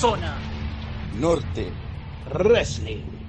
[0.00, 0.40] Zona
[1.10, 1.74] Norte
[2.24, 3.19] Wrestling.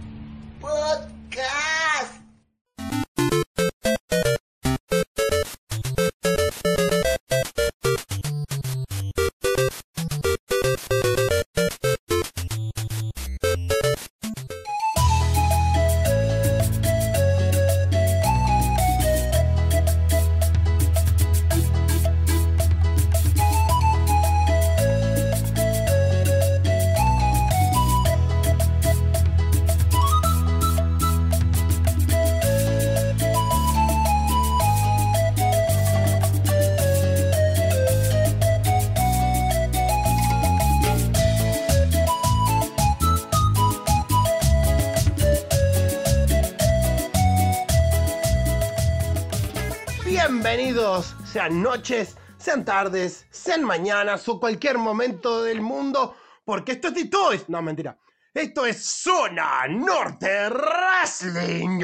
[51.42, 57.06] Sean noches, sean tardes, sean mañanas o cualquier momento del mundo, porque esto es de
[57.06, 57.50] Toys.
[57.50, 57.98] No, mentira.
[58.32, 61.82] Esto es Zona Norte Wrestling.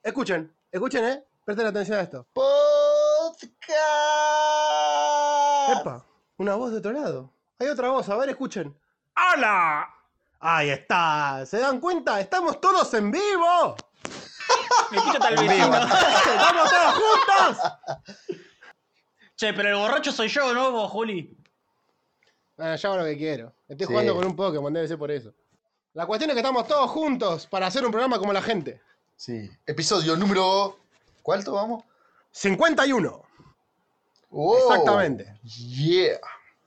[0.00, 1.24] Escuchen, escuchen, eh.
[1.44, 2.28] Presten atención a esto.
[2.32, 3.70] Podcast.
[5.80, 6.04] Epa,
[6.36, 7.32] una voz de otro lado.
[7.58, 8.78] Hay otra voz, a ver, escuchen.
[9.34, 9.92] ¡Hola!
[10.38, 12.20] Ahí está, ¿se dan cuenta?
[12.20, 13.74] ¡Estamos todos en vivo!
[14.92, 15.68] Me escucha tal En vivo.
[15.68, 15.76] vecino.
[16.36, 18.38] ¡Estamos todos juntos!
[19.38, 21.36] che, pero el borracho soy yo, ¿no, vos, Juli?
[22.58, 23.54] Ah, yo hago lo que quiero.
[23.68, 23.92] Estoy Sí.
[23.92, 25.32] jugando con un Pokémon, debe ser por eso.
[25.94, 28.80] La cuestión es que estamos todos juntos para hacer un programa como la gente.
[29.16, 29.48] Sí.
[29.66, 30.78] Episodio número.
[31.22, 31.84] ¿Cuánto vamos?
[32.32, 33.22] 51.
[34.30, 35.38] Oh, Exactamente.
[35.44, 36.18] Yeah.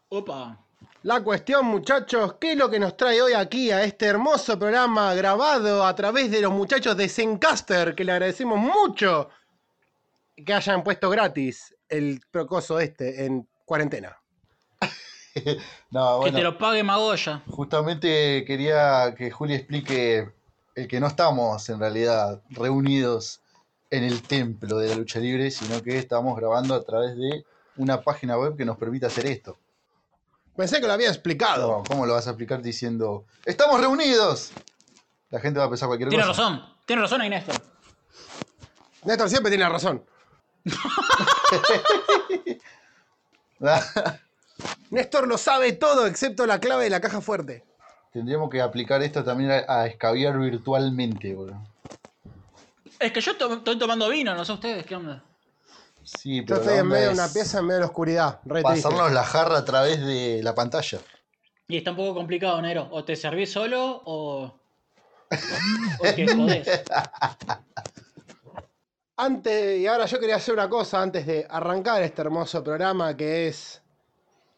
[0.09, 0.57] Opa.
[1.03, 5.13] La cuestión, muchachos, ¿qué es lo que nos trae hoy aquí a este hermoso programa
[5.15, 9.29] grabado a través de los muchachos de Zencaster, que le agradecemos mucho
[10.43, 14.17] que hayan puesto gratis el procoso este en cuarentena?
[15.91, 17.41] No, Que te lo pague Magoya.
[17.47, 20.29] Justamente quería que Juli explique
[20.75, 23.39] el que no estamos en realidad reunidos
[23.89, 27.45] en el templo de la lucha libre, sino que estamos grabando a través de
[27.77, 29.57] una página web que nos permite hacer esto.
[30.55, 31.77] Pensé que lo había explicado.
[31.77, 34.51] No, ¿Cómo lo vas a explicar diciendo ¡Estamos reunidos!
[35.29, 36.41] La gente va a pensar cualquier Tiene cosa.
[36.41, 36.65] razón.
[36.85, 37.55] Tiene razón ahí, Néstor.
[39.05, 40.03] Néstor siempre tiene razón.
[44.89, 47.63] Néstor lo sabe todo excepto la clave de la caja fuerte.
[48.11, 51.61] Tendríamos que aplicar esto también a, a escabiar virtualmente, boludo.
[52.99, 55.23] Es que yo to- estoy tomando vino, no sé ustedes, ¿qué onda?
[56.03, 57.87] Sí, Yo pero estoy la en medio de es una pieza, en medio de la
[57.87, 58.39] oscuridad.
[58.43, 58.81] Re triste.
[58.83, 60.99] Pasarnos la jarra a través de la pantalla.
[61.67, 62.87] Y está un poco complicado, Nero.
[62.91, 64.57] O te servís solo o.
[65.99, 66.67] O que jodés.
[69.17, 73.47] Antes, y ahora yo quería hacer una cosa antes de arrancar este hermoso programa, que
[73.47, 73.81] es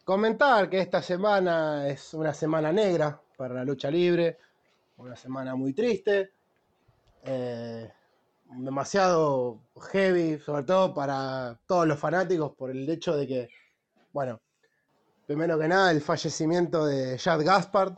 [0.04, 4.38] comentar que esta semana es una semana negra para la lucha libre,
[4.96, 6.32] una semana muy triste,
[7.24, 7.92] eh,
[8.44, 9.60] demasiado
[9.92, 13.48] heavy, sobre todo para todos los fanáticos, por el hecho de que,
[14.12, 14.40] bueno,
[15.26, 17.96] primero que nada, el fallecimiento de Chad Gaspard,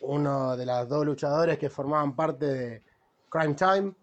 [0.00, 2.82] uno de los dos luchadores que formaban parte de
[3.30, 3.94] Crime Time,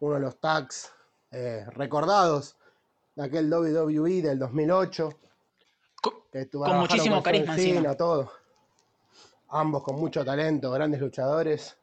[0.00, 0.92] uno de los tags
[1.30, 2.56] eh, recordados
[3.14, 5.10] de aquel WWE del 2008.
[6.02, 7.94] Co- que tu- con muchísimo carisma encima.
[7.96, 8.30] todo.
[9.48, 11.76] Ambos con mucho talento, grandes luchadores.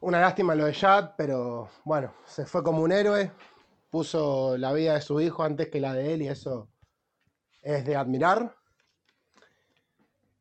[0.00, 3.30] Una lástima lo de Chad, pero bueno, se fue como un héroe.
[3.90, 6.68] Puso la vida de su hijo antes que la de él y eso
[7.62, 8.56] es de admirar.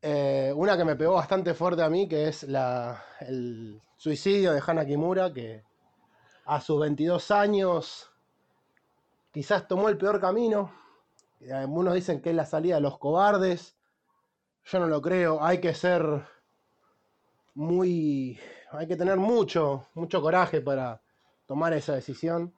[0.02, 4.64] Eh, una que me pegó bastante fuerte a mí, que es la, el suicidio de
[4.66, 5.64] Hana Kimura, que
[6.52, 8.12] a sus 22 años
[9.32, 10.70] quizás tomó el peor camino.
[11.50, 13.78] Algunos dicen que es la salida de los cobardes.
[14.66, 15.42] Yo no lo creo.
[15.42, 16.04] Hay que ser
[17.54, 18.38] muy.
[18.72, 21.02] Hay que tener mucho, mucho coraje para
[21.46, 22.54] tomar esa decisión.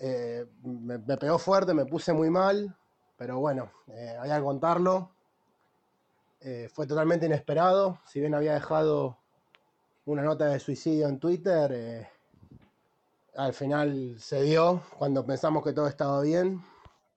[0.00, 2.76] Eh, me, me pegó fuerte, me puse muy mal.
[3.16, 5.12] Pero bueno, eh, había que contarlo.
[6.40, 8.00] Eh, fue totalmente inesperado.
[8.04, 9.18] Si bien había dejado
[10.06, 12.08] una nota de suicidio en Twitter, eh,
[13.40, 16.62] al final se dio cuando pensamos que todo estaba bien.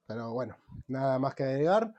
[0.07, 0.55] Pero bueno,
[0.87, 1.93] nada más que agregar.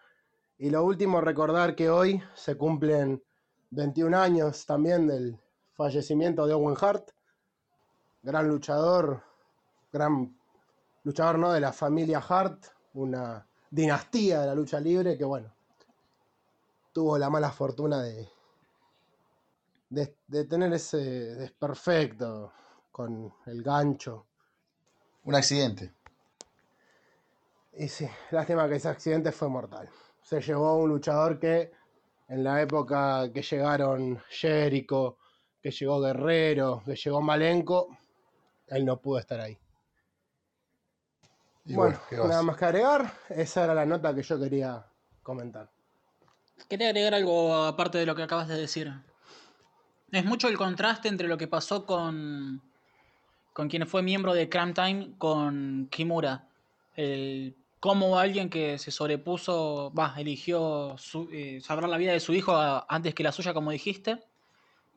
[0.56, 3.22] Y lo último, recordar que hoy se cumplen
[3.70, 5.38] 21 años también del
[5.74, 7.10] fallecimiento de Owen Hart,
[8.22, 9.22] gran luchador,
[9.92, 10.38] gran
[11.02, 15.52] luchador no de la familia Hart, una dinastía de la lucha libre que bueno,
[16.92, 18.28] tuvo la mala fortuna de,
[19.90, 20.98] de, de tener ese
[21.34, 22.52] desperfecto
[22.94, 24.24] con el gancho.
[25.24, 25.92] Un accidente.
[27.72, 29.90] Y sí, lástima que ese accidente fue mortal.
[30.22, 31.72] Se llevó a un luchador que
[32.28, 35.18] en la época que llegaron Jericho,
[35.60, 37.98] que llegó Guerrero, que llegó Malenko,
[38.68, 39.58] él no pudo estar ahí.
[41.64, 42.28] Y bueno, ¿qué vas?
[42.28, 44.86] nada más que agregar, esa era la nota que yo quería
[45.20, 45.68] comentar.
[46.68, 48.92] Quería agregar algo aparte de lo que acabas de decir.
[50.12, 52.62] Es mucho el contraste entre lo que pasó con,
[53.54, 56.46] con quien fue miembro de Crime Time con Kimura.
[56.96, 62.34] El, cómo alguien que se sobrepuso, va, eligió su- eh, salvar la vida de su
[62.34, 62.52] hijo
[62.88, 64.18] antes que la suya, como dijiste.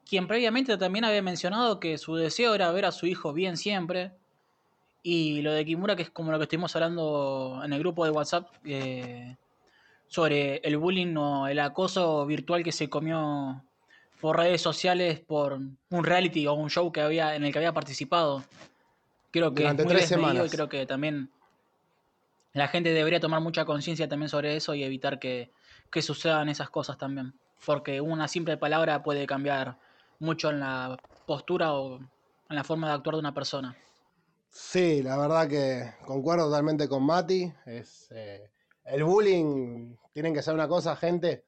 [0.09, 4.11] Quien previamente también había mencionado que su deseo era ver a su hijo bien siempre.
[5.03, 8.11] Y lo de Kimura, que es como lo que estuvimos hablando en el grupo de
[8.11, 9.35] WhatsApp, eh,
[10.07, 13.63] sobre el bullying o el acoso virtual que se comió
[14.19, 17.73] por redes sociales por un reality o un show que había en el que había
[17.73, 18.43] participado.
[19.31, 20.47] Creo que Durante es muy tres semanas.
[20.47, 21.29] y creo que también
[22.53, 25.51] la gente debería tomar mucha conciencia también sobre eso y evitar que,
[25.91, 27.33] que sucedan esas cosas también.
[27.65, 29.77] Porque una simple palabra puede cambiar
[30.19, 33.75] mucho en la postura o en la forma de actuar de una persona.
[34.49, 37.51] Sí, la verdad que concuerdo totalmente con Mati.
[37.65, 38.49] Es, eh,
[38.85, 41.43] el bullying, tienen que ser una cosa, gente.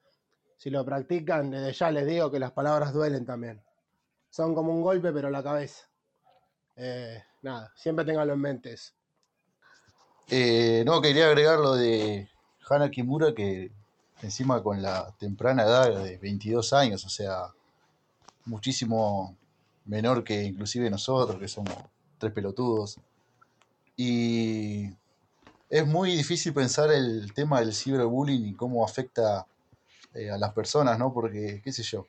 [0.60, 3.62] Si lo practican, desde ya les digo que las palabras duelen también.
[4.28, 5.88] Son como un golpe, pero la cabeza.
[6.76, 8.92] Eh, nada, siempre tenganlo en mente eso.
[10.28, 12.28] Eh, no, quería agregar lo de
[12.68, 13.72] Hana Kimura, que
[14.20, 17.54] encima con la temprana edad de 22 años, o sea,
[18.44, 19.34] muchísimo
[19.86, 21.74] menor que inclusive nosotros, que somos
[22.18, 22.98] tres pelotudos.
[23.96, 24.90] Y
[25.70, 29.46] es muy difícil pensar el tema del ciberbullying y cómo afecta
[30.14, 31.12] eh, a las personas, ¿no?
[31.12, 32.06] Porque, qué sé yo,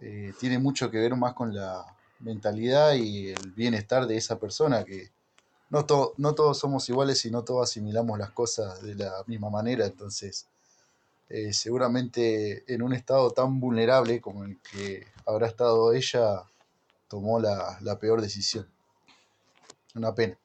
[0.00, 1.84] eh, tiene mucho que ver más con la
[2.20, 5.10] mentalidad y el bienestar de esa persona que
[5.70, 9.50] no, to- no todos somos iguales y no todos asimilamos las cosas de la misma
[9.50, 10.46] manera, entonces
[11.28, 16.42] eh, seguramente en un estado tan vulnerable como el que habrá estado ella,
[17.08, 18.68] tomó la, la peor decisión.
[19.94, 20.36] Una pena.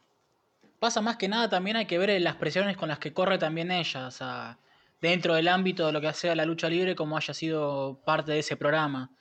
[0.80, 3.71] Pasa más que nada también hay que ver las presiones con las que corre también
[3.71, 4.57] ella, o sea,
[5.01, 8.31] dentro del ámbito de lo que hace a la lucha libre, como haya sido parte
[8.31, 9.12] de ese programa.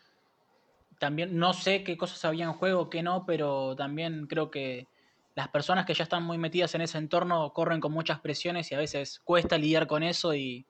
[0.99, 4.89] También no sé qué cosas había en juego, qué no, pero también creo que
[5.37, 8.75] las personas que ya están muy metidas en ese entorno corren con muchas presiones y
[8.75, 10.67] a veces cuesta lidiar con eso y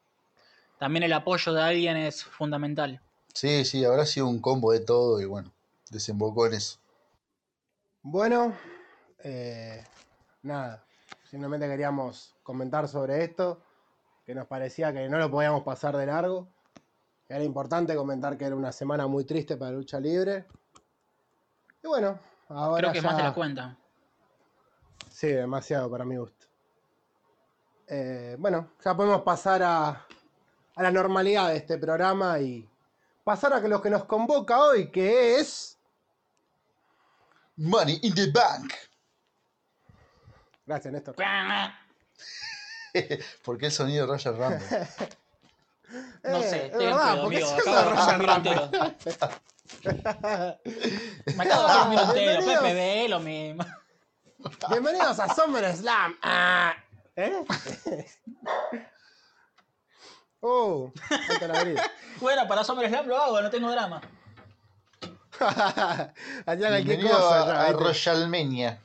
[0.78, 3.00] también el apoyo de alguien es fundamental.
[3.32, 5.52] Sí, sí, habrá sido un combo de todo y bueno,
[5.90, 6.78] desembocó en eso.
[8.02, 8.54] Bueno,
[9.24, 9.84] eh,
[10.42, 10.84] nada,
[11.24, 13.62] simplemente queríamos comentar sobre esto,
[14.28, 16.50] que nos parecía que no lo podíamos pasar de largo.
[17.30, 20.44] Era importante comentar que era una semana muy triste para la lucha libre.
[21.82, 22.20] Y bueno,
[22.50, 23.78] ahora Creo que ya- más de la cuenta.
[25.10, 26.46] Sí, demasiado para mi gusto.
[27.86, 29.88] Eh, bueno, ya podemos pasar a,
[30.76, 32.68] a la normalidad de este programa y
[33.24, 35.78] pasar a que lo que nos convoca hoy, que es...
[37.56, 38.74] Money in the Bank.
[40.66, 41.14] Gracias, Néstor.
[43.44, 44.64] ¿Por qué el sonido de Roger Rambo?
[46.22, 47.56] No Eh, sé, es estoy en pedo, ¿por qué amigo.
[47.56, 47.82] Acabo de
[48.12, 48.70] dormir entero.
[51.34, 51.98] Me acabo de dormir
[52.38, 52.62] entero.
[52.62, 53.64] Ve lo mismo.
[54.68, 56.14] Bienvenidos a Summer Slam.
[56.22, 56.74] Ah,
[57.16, 57.44] ¿Eh?
[60.40, 60.92] Oh.
[62.20, 64.00] Bueno, para SummerSlam lo hago, no tengo drama.
[65.40, 66.12] Hacía
[66.44, 67.60] cualquier Bienvenido cosa.
[67.62, 67.72] a, a.
[67.72, 68.78] Royalmenia.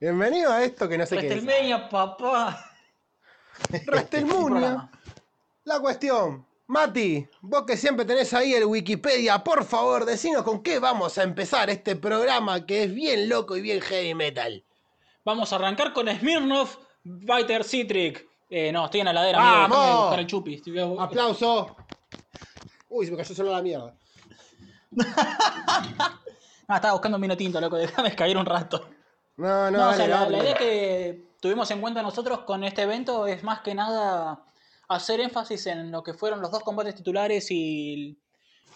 [0.00, 1.88] Bienvenido a esto que no sé qué es.
[1.90, 2.70] Papá.
[3.86, 4.90] Restelmunia.
[5.64, 6.46] La cuestión.
[6.68, 11.22] Mati, vos que siempre tenés ahí el Wikipedia, por favor, decinos con qué vamos a
[11.22, 14.64] empezar este programa que es bien loco y bien heavy metal.
[15.24, 18.26] Vamos a arrancar con Smirnoff Biter Citric.
[18.50, 19.52] Eh, no, estoy en la ladera, amigo.
[19.68, 19.78] ¡Vamos!
[19.78, 20.54] Déjame buscar el chupi.
[20.54, 21.76] Estoy- Aplauso.
[22.88, 23.94] Uy, se me cayó solo la mierda.
[26.68, 27.76] Ah, estaba buscando un vino tinto, loco.
[27.76, 28.88] Déjame caer un rato.
[29.36, 30.36] No, no, No, o sea, la, dale.
[30.38, 34.42] la idea que tuvimos en cuenta nosotros con este evento es más que nada
[34.88, 38.18] hacer énfasis en lo que fueron los dos combates titulares y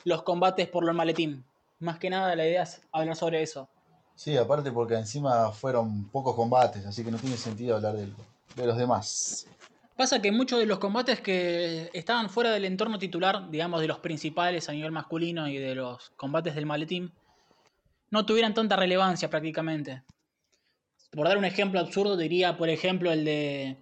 [0.05, 1.45] los combates por el maletín.
[1.79, 3.69] Más que nada la idea es hablar sobre eso.
[4.15, 8.15] Sí, aparte porque encima fueron pocos combates, así que no tiene sentido hablar del-
[8.55, 9.47] de los demás.
[9.97, 13.99] Pasa que muchos de los combates que estaban fuera del entorno titular, digamos de los
[13.99, 17.13] principales a nivel masculino y de los combates del maletín,
[18.11, 20.03] no tuvieran tanta relevancia prácticamente.
[21.11, 23.77] Por dar un ejemplo absurdo, diría por ejemplo el de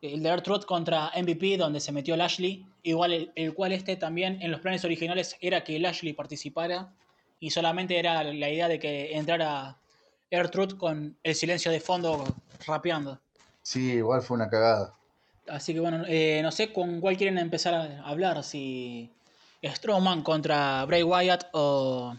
[0.00, 4.40] el de R-Truth contra MVP, donde se metió Lashley, igual el, el cual este también
[4.42, 6.92] en los planes originales era que Lashley participara
[7.40, 9.78] y solamente era la idea de que entrara
[10.30, 12.24] R-Truth con el silencio de fondo
[12.66, 13.18] rapeando.
[13.62, 14.92] Sí, igual fue una cagada.
[15.48, 19.10] Así que bueno, eh, no sé con cuál quieren empezar a hablar, si
[19.62, 22.14] Strowman contra Bray Wyatt o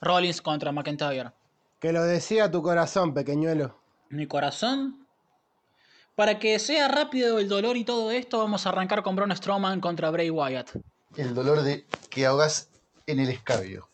[0.00, 1.30] Rollins contra McIntyre.
[1.78, 3.79] Que lo decía tu corazón, pequeñuelo.
[4.10, 5.06] Mi corazón.
[6.16, 9.80] Para que sea rápido el dolor y todo esto, vamos a arrancar con Braun Strowman
[9.80, 10.70] contra Bray Wyatt.
[11.16, 12.68] El dolor de que ahogas
[13.06, 13.88] en el escabio.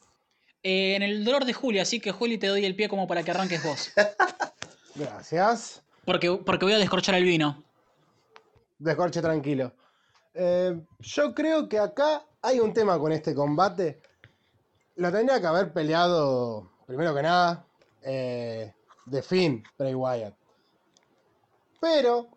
[0.62, 3.23] Eh, en el dolor de Juli, así que Juli te doy el pie como para
[3.23, 3.92] que arranques vos.
[4.96, 5.82] Gracias.
[6.04, 7.62] Porque, porque voy a descorchar el vino.
[8.78, 9.73] Descorche tranquilo.
[10.35, 14.00] Eh, yo creo que acá hay un tema con este combate.
[14.96, 17.66] Lo tendría que haber peleado, primero que nada,
[18.02, 18.73] eh,
[19.06, 20.34] de fin, Bray Wyatt.
[21.80, 22.28] Pero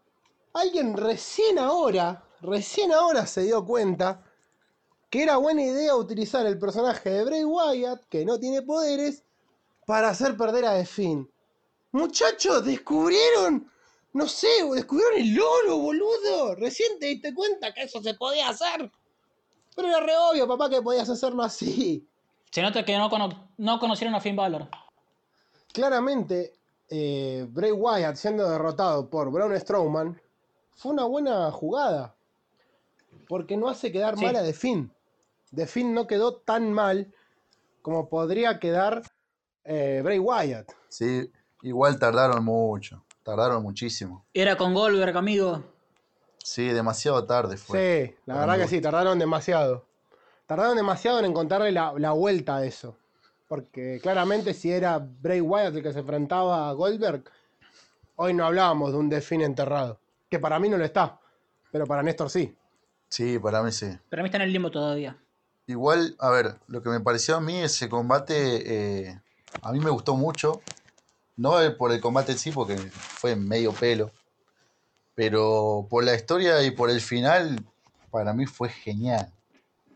[0.53, 4.23] alguien recién ahora, recién ahora se dio cuenta
[5.09, 9.23] que era buena idea utilizar el personaje de Bray Wyatt, que no tiene poderes,
[9.85, 11.29] para hacer perder a The Finn.
[11.91, 13.71] Muchachos, descubrieron,
[14.13, 16.53] no sé, descubrieron el oro, boludo.
[16.55, 18.91] Recién te diste cuenta que eso se podía hacer.
[19.75, 22.07] Pero era re obvio, papá, que podías hacerlo así.
[22.51, 24.67] Se nota que no, cono- no conocieron a Finn Balor.
[25.73, 26.53] Claramente,
[26.89, 30.19] eh, Bray Wyatt siendo derrotado por Braun Strowman
[30.75, 32.15] fue una buena jugada.
[33.27, 34.25] Porque no hace quedar Sí.
[34.25, 34.91] mal a The Finn.
[35.53, 37.13] The Finn no quedó tan mal
[37.81, 39.01] como podría quedar
[39.63, 40.71] eh, Bray Wyatt.
[40.87, 41.31] Sí,
[41.61, 43.03] igual tardaron mucho.
[43.23, 44.25] Tardaron muchísimo.
[44.33, 45.63] Era con Goldberg, amigo.
[46.43, 48.07] Sí, demasiado tarde fue.
[48.07, 49.85] Sí, la verdad que sí, tardaron demasiado.
[50.47, 52.97] Tardaron demasiado en encontrarle la, la vuelta a eso.
[53.49, 57.23] Porque claramente si era Bray Wyatt el que se enfrentaba a Goldberg,
[58.15, 59.99] hoy no hablábamos de un The Finn enterrado.
[60.29, 61.19] Que para mí no lo está,
[61.71, 62.55] pero para Néstor sí.
[63.09, 63.87] Sí, para mí sí.
[64.07, 65.17] Pero a mí está en el limbo todavía.
[65.65, 69.19] Igual, a ver, lo que me pareció a mí ese combate, eh,
[69.63, 70.61] a mí me gustó mucho.
[71.35, 74.11] No por el combate en sí, porque fue medio pelo.
[75.15, 77.65] Pero por la historia y por el final,
[78.11, 79.33] para mí fue genial.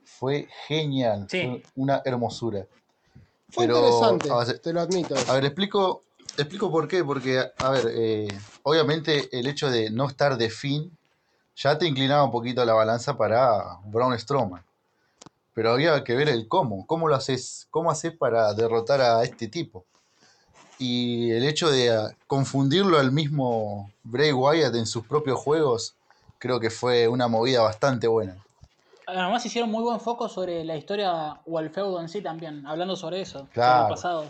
[0.04, 1.28] Fue genial.
[1.30, 1.42] Sí.
[1.44, 2.66] Fue una hermosura.
[3.54, 5.16] Fue Pero, interesante, ver, te lo admito.
[5.28, 6.04] A ver, explico,
[6.38, 7.04] explico por qué.
[7.04, 8.28] Porque, a ver, eh,
[8.64, 10.98] obviamente el hecho de no estar de fin
[11.56, 14.64] ya te inclinaba un poquito la balanza para Braun Strowman.
[15.54, 16.88] Pero había que ver el cómo.
[16.88, 17.68] ¿Cómo lo haces?
[17.70, 19.86] ¿Cómo haces para derrotar a este tipo?
[20.80, 25.96] Y el hecho de ah, confundirlo al mismo Bray Wyatt en sus propios juegos,
[26.40, 28.43] creo que fue una movida bastante buena.
[29.08, 32.96] Además hicieron muy buen foco sobre la historia o el feudo en sí también, hablando
[32.96, 34.26] sobre eso, sobre el pasado.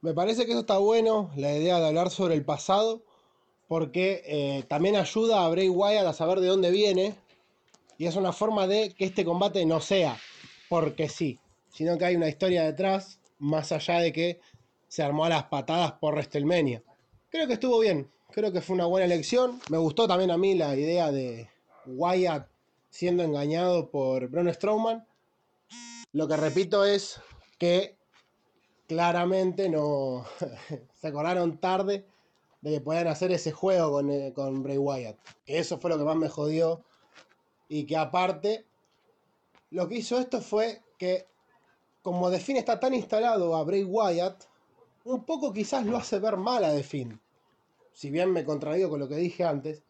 [0.00, 3.02] Me parece que eso está bueno, la idea de hablar sobre el pasado,
[3.68, 7.14] porque eh, también ayuda a Bray Wyatt a saber de dónde viene,
[7.98, 10.16] y es una forma de que este combate no sea
[10.70, 14.40] porque sí, sino que hay una historia detrás, más allá de que
[14.88, 16.82] se armó a las patadas por WrestleMania.
[17.28, 19.60] Creo que estuvo bien, creo que fue una buena elección.
[19.68, 21.48] Me gustó también a mí la idea de
[21.86, 22.49] Wyatt
[22.90, 25.06] siendo engañado por Braun Strowman.
[26.12, 27.20] Lo que repito es
[27.58, 27.96] que
[28.86, 30.26] claramente no
[31.00, 32.06] se acordaron tarde
[32.60, 35.16] de que podían hacer ese juego con, eh, con Bray Wyatt.
[35.44, 36.84] Que eso fue lo que más me jodió.
[37.68, 38.66] Y que aparte,
[39.70, 41.28] lo que hizo esto fue que,
[42.02, 44.44] como The Finn está tan instalado a Bray Wyatt,
[45.04, 47.20] un poco quizás lo hace ver mal a The Finn.
[47.92, 49.84] Si bien me contradigo con lo que dije antes.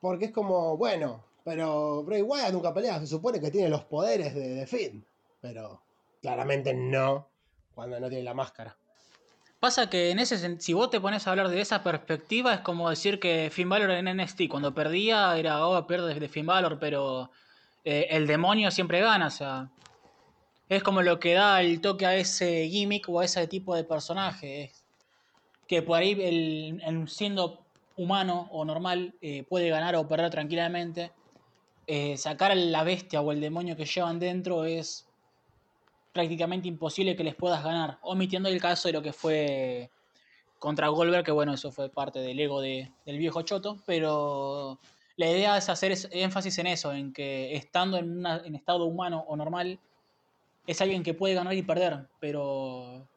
[0.00, 3.00] Porque es como, bueno, pero Bray Wyatt nunca pelea.
[3.00, 5.04] Se supone que tiene los poderes de Finn.
[5.40, 5.82] Pero
[6.20, 7.28] claramente no
[7.74, 8.76] cuando no tiene la máscara.
[9.58, 12.90] Pasa que en ese si vos te pones a hablar de esa perspectiva, es como
[12.90, 17.30] decir que Finn Balor en NXT cuando perdía era, oh, pierde de Finn Balor, pero
[17.84, 19.70] eh, el demonio siempre gana, o sea.
[20.68, 23.84] Es como lo que da el toque a ese gimmick o a ese tipo de
[23.84, 24.72] personaje.
[25.68, 27.64] que por ahí, el siendo
[27.96, 31.12] humano o normal, eh, puede ganar o perder tranquilamente.
[31.86, 35.06] Eh, sacar a la bestia o el demonio que llevan dentro es
[36.12, 39.90] prácticamente imposible que les puedas ganar, omitiendo el caso de lo que fue
[40.58, 44.78] contra Goldberg, que bueno, eso fue parte del ego de- del viejo Choto, pero
[45.16, 49.24] la idea es hacer énfasis en eso, en que estando en, una- en estado humano
[49.26, 49.80] o normal,
[50.66, 53.08] es alguien que puede ganar y perder, pero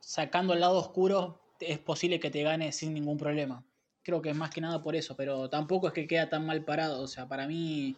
[0.00, 3.62] sacando el lado oscuro es posible que te gane sin ningún problema.
[4.08, 6.64] Creo que es más que nada por eso, pero tampoco es que queda tan mal
[6.64, 7.94] parado, o sea, para mí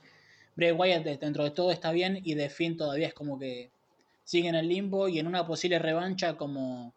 [0.56, 3.70] Bray Wyatt de- dentro de todo está bien y The todavía es como que
[4.24, 6.92] sigue en el limbo y en una posible revancha como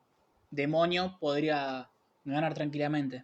[0.50, 1.92] demonio podría
[2.26, 3.24] ganar tranquilamente.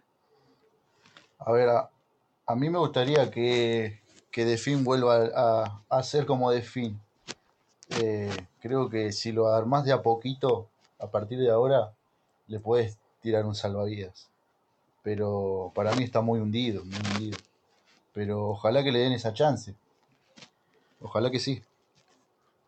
[1.40, 3.98] A ver, a, mí me gustaría que,
[4.30, 6.62] que The vuelva a, a ser como The.
[8.00, 8.30] Eh,
[8.60, 10.68] creo que si lo armás de a poquito,
[11.00, 11.92] a partir de ahora,
[12.46, 14.29] le puedes tirar un salvavidas.
[15.02, 17.38] Pero para mí está muy hundido, muy hundido.
[18.12, 19.74] Pero ojalá que le den esa chance.
[21.00, 21.62] Ojalá que sí.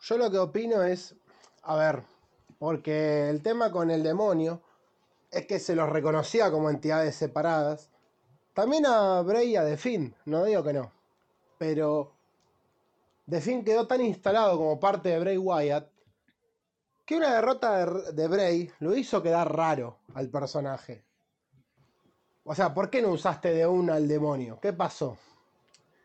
[0.01, 1.15] Yo lo que opino es,
[1.63, 2.03] a ver,
[2.59, 4.61] porque el tema con el demonio
[5.31, 7.91] es que se los reconocía como entidades separadas.
[8.55, 10.93] También a Bray y a The Finn, no digo que no.
[11.59, 12.13] Pero
[13.29, 15.89] The Finn quedó tan instalado como parte de Bray Wyatt
[17.05, 21.03] que una derrota de, de Bray lo hizo quedar raro al personaje.
[22.45, 24.59] O sea, ¿por qué no usaste de una al demonio?
[24.61, 25.17] ¿Qué pasó?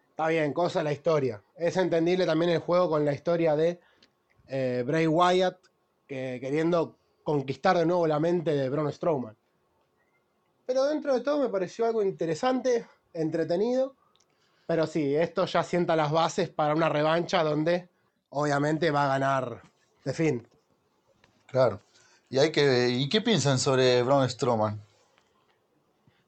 [0.09, 1.41] Está bien, cosa de la historia.
[1.55, 3.79] Es entendible también el juego con la historia de
[4.47, 5.57] eh, Bray Wyatt
[6.07, 9.35] que, queriendo conquistar de nuevo la mente de Braun Strowman.
[10.65, 13.95] Pero dentro de todo me pareció algo interesante, entretenido.
[14.65, 17.89] Pero sí, esto ya sienta las bases para una revancha donde
[18.29, 19.61] obviamente va a ganar
[20.03, 20.47] The Finn.
[21.47, 21.81] Claro.
[22.29, 24.86] Y hay que ¿Y qué piensan sobre Braun Strowman?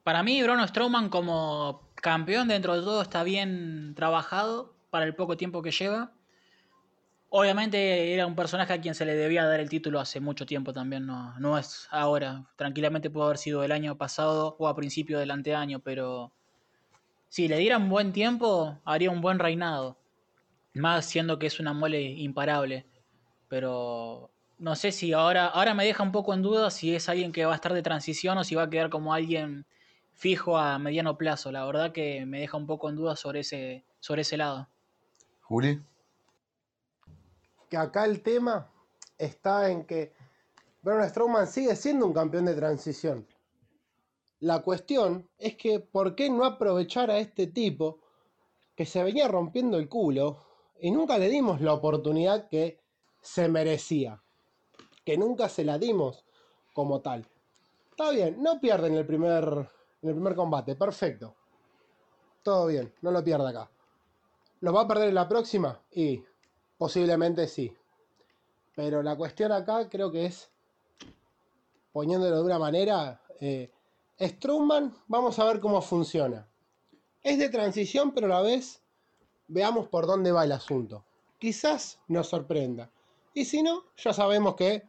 [0.09, 5.37] Para mí, Braun Strowman como campeón dentro de todo está bien trabajado para el poco
[5.37, 6.11] tiempo que lleva.
[7.29, 10.73] Obviamente era un personaje a quien se le debía dar el título hace mucho tiempo
[10.73, 12.49] también, no, no es ahora.
[12.55, 16.33] Tranquilamente pudo haber sido el año pasado o a principio del anteaño, pero
[17.27, 19.99] si le dieran buen tiempo, haría un buen reinado.
[20.73, 22.87] Más siendo que es una mole imparable.
[23.47, 27.31] Pero no sé si ahora, ahora me deja un poco en duda si es alguien
[27.31, 29.67] que va a estar de transición o si va a quedar como alguien
[30.19, 31.49] fijo a mediano plazo.
[31.49, 34.67] La verdad que me deja un poco en duda sobre ese, sobre ese lado.
[35.41, 35.81] Juli.
[37.69, 38.69] Que acá el tema
[39.17, 40.13] está en que
[40.81, 43.25] Braun Strowman sigue siendo un campeón de transición.
[44.41, 48.01] La cuestión es que, ¿por qué no aprovechar a este tipo
[48.75, 50.45] que se venía rompiendo el culo
[50.81, 52.81] y nunca le dimos la oportunidad que
[53.21, 54.21] se merecía?
[55.05, 56.25] Que nunca se la dimos
[56.73, 57.25] como tal.
[57.91, 59.69] Está bien, no pierden el primer,
[60.01, 61.35] en el primer combate, perfecto.
[62.43, 63.69] Todo bien, no lo pierda acá.
[64.61, 65.81] ¿Lo va a perder en la próxima?
[65.91, 66.23] Y
[66.77, 67.75] posiblemente sí.
[68.75, 70.49] Pero la cuestión acá creo que es,
[71.91, 73.71] poniéndolo de una manera, eh,
[75.07, 76.47] vamos a ver cómo funciona.
[77.21, 78.81] Es de transición, pero a la vez
[79.47, 81.03] veamos por dónde va el asunto.
[81.37, 82.89] Quizás nos sorprenda.
[83.33, 84.83] Y si no, ya sabemos que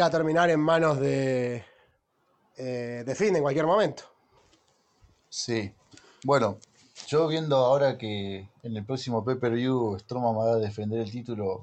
[0.00, 1.64] a terminar en manos de,
[2.56, 4.04] eh, de Finn en cualquier momento.
[5.28, 5.72] Sí.
[6.24, 6.58] Bueno,
[7.06, 11.62] yo viendo ahora que en el próximo pay-per-view Strowman va a defender el título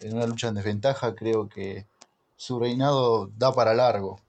[0.00, 1.86] en una lucha en desventaja, creo que
[2.36, 4.20] su reinado da para largo.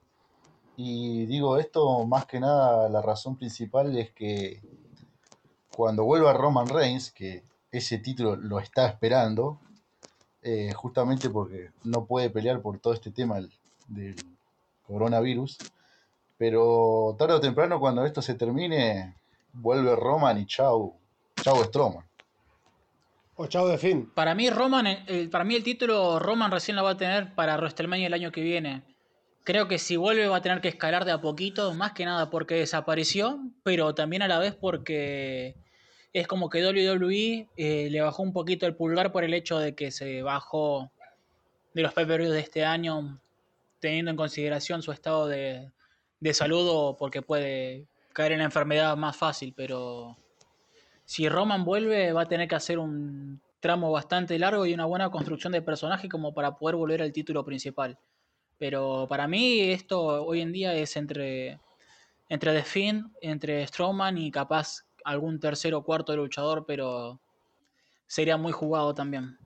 [0.76, 4.62] Y digo esto más que nada, la razón principal es que
[5.76, 9.58] cuando vuelva Roman Reigns, que ese título lo está esperando,
[10.42, 13.38] eh, justamente porque no puede pelear por todo este tema
[13.88, 14.16] del
[14.86, 15.58] coronavirus,
[16.40, 19.14] pero tarde o temprano cuando esto se termine,
[19.52, 20.96] vuelve Roman y chau,
[21.36, 22.06] chau Strowman.
[23.36, 24.10] O chao de fin.
[24.14, 27.58] Para mí, Roman, el, para mí el título Roman recién lo va a tener para
[27.58, 28.82] WrestleMania el año que viene.
[29.44, 32.30] Creo que si vuelve va a tener que escalar de a poquito, más que nada
[32.30, 35.56] porque desapareció, pero también a la vez porque
[36.14, 39.74] es como que WWE eh, le bajó un poquito el pulgar por el hecho de
[39.74, 40.90] que se bajó
[41.74, 43.20] de los pay de este año,
[43.78, 45.70] teniendo en consideración su estado de,
[46.20, 50.16] de salud o porque puede caer en la enfermedad más fácil, pero
[51.04, 55.10] si Roman vuelve va a tener que hacer un tramo bastante largo y una buena
[55.10, 57.98] construcción de personaje como para poder volver al título principal.
[58.58, 61.60] Pero para mí esto hoy en día es entre,
[62.28, 67.20] entre The Finn, entre Strowman y capaz algún tercero o cuarto luchador, pero
[68.06, 69.38] sería muy jugado también.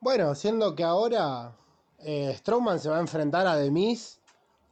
[0.00, 1.56] Bueno, siendo que ahora
[1.98, 4.20] eh, Strowman se va a enfrentar a The Miz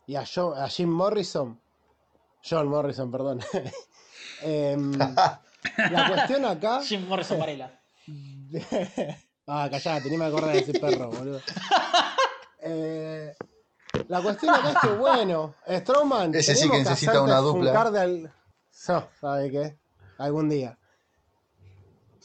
[0.06, 1.60] y a, Jo- a Jim Morrison.
[2.48, 3.40] John Morrison, perdón.
[4.42, 6.82] Em, la cuestión acá.
[6.82, 7.80] Jim Morrison Varela.
[9.46, 11.40] ah, callate, ni me acordé de ese perro, boludo.
[12.60, 13.34] Eh,
[14.08, 16.34] la cuestión acá es que, bueno, Strowman.
[16.34, 17.70] Ese sí que necesita una dupla.
[17.72, 18.32] funcar de al-
[18.88, 19.78] No, ¿sabe qué?
[20.18, 20.78] Algún día.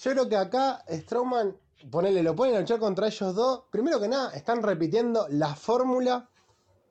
[0.02, 1.56] Yo creo que acá Strowman,
[1.92, 3.64] ponele, lo ponen a luchar contra ellos dos.
[3.72, 6.29] Primero que nada, están repitiendo la fórmula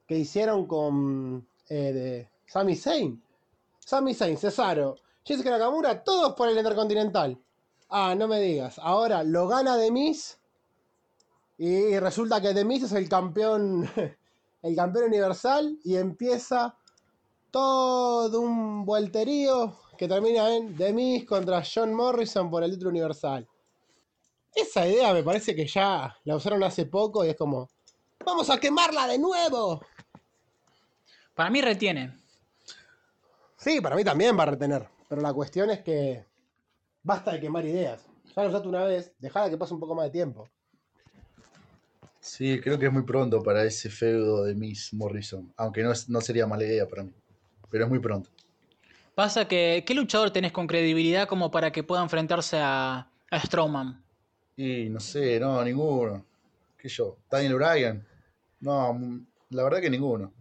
[0.08, 3.22] que hicieron con eh, de Sami Zayn.
[3.78, 7.38] Sami Zayn, Cesaro, Jessica Nakamura, todos por el Intercontinental.
[7.90, 8.78] Ah, no me digas.
[8.78, 10.38] Ahora lo gana The Miz.
[11.58, 13.88] Y resulta que The Miz es el campeón.
[14.60, 15.78] El campeón universal.
[15.84, 16.74] Y empieza
[17.52, 23.48] todo un vuelterío que termina en The Miz contra John Morrison por el título universal.
[24.52, 27.68] Esa idea me parece que ya la usaron hace poco y es como.
[28.24, 29.80] ¡Vamos a quemarla de nuevo!
[31.38, 32.16] Para mí retiene.
[33.56, 34.88] Sí, para mí también va a retener.
[35.08, 36.24] Pero la cuestión es que
[37.04, 38.04] basta de quemar ideas.
[38.34, 40.48] Ya lo usaste una vez, dejala que pase un poco más de tiempo.
[42.18, 45.52] Sí, creo que es muy pronto para ese feudo de Miss Morrison.
[45.56, 47.12] Aunque no, es- no sería mala idea para mí.
[47.70, 48.28] Pero es muy pronto.
[49.14, 54.02] Pasa que, ¿qué luchador tenés con credibilidad como para que pueda enfrentarse a, a Strowman?
[54.56, 56.24] Y no sé, no, ninguno.
[56.76, 57.16] ¿Qué yo?
[57.30, 58.04] Daniel Bryan.
[58.58, 60.32] No, mm, la verdad que ninguno.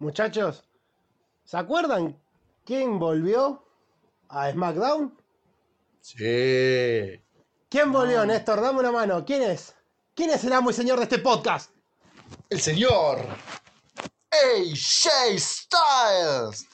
[0.00, 0.64] Muchachos,
[1.44, 2.18] ¿se acuerdan
[2.64, 3.62] quién volvió
[4.30, 5.14] a SmackDown?
[6.00, 7.22] Sí.
[7.68, 8.62] ¿Quién volvió, Néstor?
[8.62, 9.22] Dame una mano.
[9.26, 9.74] ¿Quién es?
[10.14, 11.72] ¿Quién es el amo y señor de este podcast?
[12.48, 13.18] El señor
[14.30, 16.66] AJ Styles.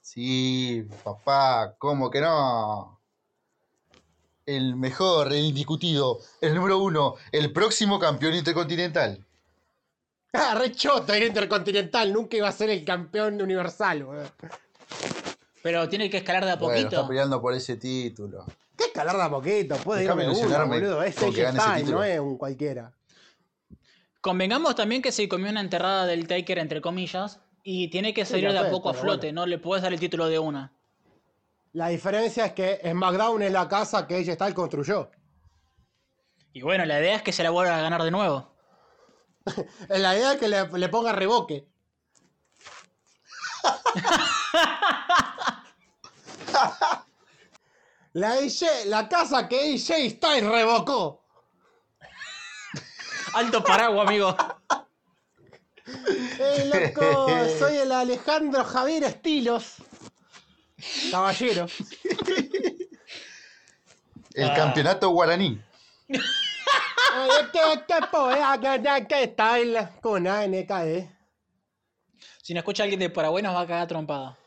[0.00, 2.98] Sí, papá, ¿cómo que no?
[4.46, 9.27] El mejor, el indiscutido, el número uno, el próximo campeón intercontinental.
[10.40, 12.12] Ah, re choto el Intercontinental.
[12.12, 14.28] Nunca iba a ser el campeón universal, weón.
[15.62, 16.96] Pero tiene que escalar de a Bueno, poquito.
[16.96, 18.44] está peleando por ese título.
[18.76, 19.76] ¿Qué escalar de a poquito?
[19.76, 21.02] Puede Déjame irme uno, boludo.
[21.02, 21.98] Es que título.
[21.98, 22.92] no es un cualquiera.
[24.20, 28.52] Convengamos también que se comió una enterrada del Taker, entre comillas, y tiene que salir
[28.52, 29.42] de a poco a flote, bueno.
[29.42, 30.72] no le puedes dar el título de una.
[31.72, 35.10] La diferencia es que SmackDown es la casa que AJ Styles construyó.
[36.52, 38.57] Y bueno, la idea es que se la vuelva a ganar de nuevo.
[39.88, 41.68] Es la idea que le, le ponga revoque.
[48.14, 51.22] La, AJ la casa que AJ Styles revocó.
[53.34, 54.36] Alto paraguas, amigo.
[55.86, 57.28] ¡Ey, loco!
[57.58, 59.74] Soy el Alejandro Javier Estilos.
[61.10, 61.66] Caballero.
[64.34, 65.62] El campeonato guaraní.
[67.20, 71.10] Ay, ¿Qué, qué poea, qué, qué, qué style con ANKE?
[72.42, 74.38] Si no escucha alguien de Paraguay nos va a cagar trompada.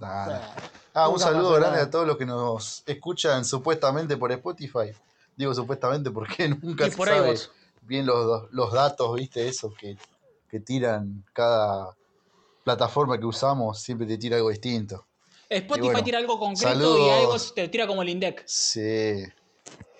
[0.00, 4.92] Ah, un saludo grande a todos los que nos escuchan supuestamente por Spotify.
[5.34, 7.34] Digo supuestamente porque nunca se por sabe
[7.82, 9.96] bien los, los datos, viste, esos que,
[10.50, 11.96] que tiran cada
[12.64, 15.06] plataforma que usamos, siempre te tira algo distinto.
[15.48, 17.00] Spotify bueno, tira algo concreto saludos.
[17.00, 18.42] y algo te tira como el Indec.
[18.46, 19.24] Sí.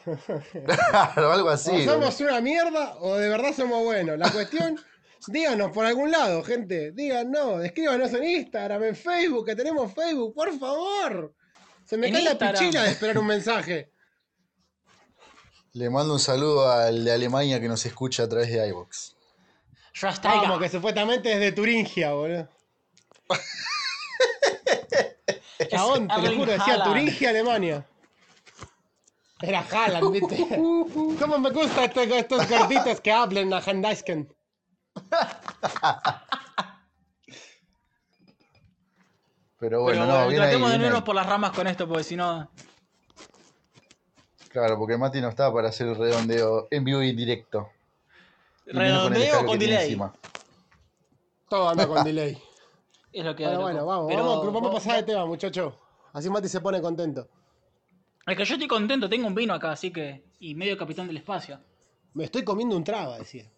[0.90, 1.71] Claro, algo así.
[1.71, 4.19] o somos una mierda o de verdad somos buenos.
[4.19, 4.79] La cuestión,
[5.27, 6.92] díganos por algún lado, gente.
[6.92, 11.35] Díganos, escríbanos en Instagram, en Facebook, que tenemos Facebook, por favor.
[11.85, 13.90] Se me En cae la pichina de esperar un mensaje.
[15.73, 18.61] Le mando un saludo al de Alemania que nos escucha a través de
[20.09, 20.35] está.
[20.35, 22.49] Vamos, que supuestamente es de Turingia, boludo.
[25.71, 26.83] Chabón, te lo juro, decía.
[26.83, 27.87] Turingia, Alemania.
[29.40, 30.46] Era Haaland, ¿viste?
[31.20, 34.33] ¿Cómo me gusta este- estos gorditos que hablen a Handasken?
[39.59, 41.88] Pero bueno, Pero no, bien ahí, tratemos de no irnos por las ramas con esto,
[41.88, 42.49] porque si no.
[44.49, 47.70] Claro, porque Mati no está para hacer el redondeo en vivo y en directo.
[48.66, 49.85] Y con ¿Redondeo o con delay?
[49.85, 50.14] encima.
[51.49, 52.40] Todo anda con delay.
[53.12, 55.75] Es lo que Bueno, vamos, Pero vamos, vamos a vos- pasar de tema, muchacho.
[56.12, 57.27] Así Mati se pone contento.
[58.27, 60.25] Es que yo estoy contento, tengo un vino acá, así que.
[60.41, 61.61] Y medio capitán del espacio.
[62.15, 63.51] Me estoy comiendo un traba, decía.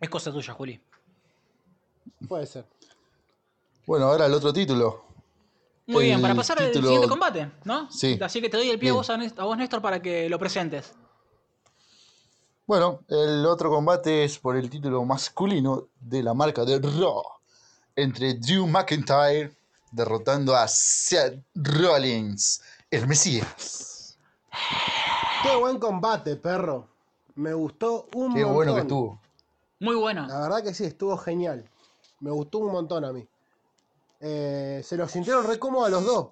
[0.00, 0.80] Es cosa tuya, Juli.
[2.26, 2.66] Puede ser.
[3.86, 5.04] Bueno, ahora el otro título.
[5.86, 7.90] Muy bien, para pasar al siguiente combate, ¿no?
[7.90, 8.18] Sí.
[8.20, 10.94] Así que te doy el pie a vos, a vos, Néstor, para que lo presentes.
[12.66, 17.22] Bueno, el otro combate es por el título masculino de la marca de Raw.
[17.94, 19.52] Entre Drew McIntyre
[19.92, 24.18] derrotando a Seth Rollins, el Mesías.
[25.42, 26.88] Qué buen combate, perro.
[27.34, 28.54] Me gustó un Qué montón.
[28.54, 29.20] bueno que estuvo.
[29.80, 30.26] Muy bueno.
[30.26, 31.68] La verdad que sí, estuvo genial.
[32.20, 33.26] Me gustó un montón a mí.
[34.20, 36.28] Eh, se lo sintieron re cómodos a los dos.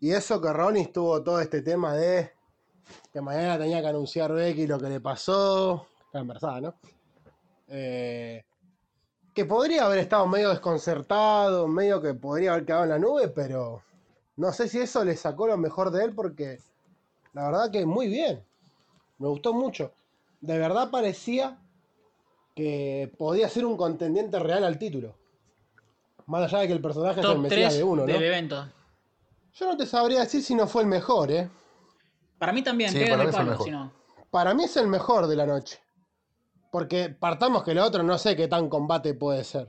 [0.00, 2.32] Y eso que Rollins tuvo todo este tema de
[3.12, 5.86] que mañana tenía que anunciar Becky lo que le pasó.
[6.06, 6.74] Está embarazada, ¿no?
[7.68, 8.44] Eh,
[9.34, 13.82] que podría haber estado medio desconcertado, medio que podría haber quedado en la nube, pero
[14.36, 16.58] no sé si eso le sacó lo mejor de él porque
[17.32, 18.44] la verdad que muy bien.
[19.18, 19.92] Me gustó mucho.
[20.40, 21.58] De verdad parecía
[22.54, 25.14] que podía ser un contendiente real al título.
[26.26, 28.12] Más allá de que el personaje es el Mesías 3 de uno, ¿no?
[28.12, 28.66] del evento.
[29.54, 31.48] Yo no te sabría decir si no fue el mejor, ¿eh?
[32.38, 33.64] Para mí también, Sí, pega para el mí fue el mejor.
[33.64, 33.92] si no.
[34.30, 35.80] Para mí es el mejor de la noche.
[36.74, 39.68] Porque partamos que el otro no sé qué tan combate puede ser.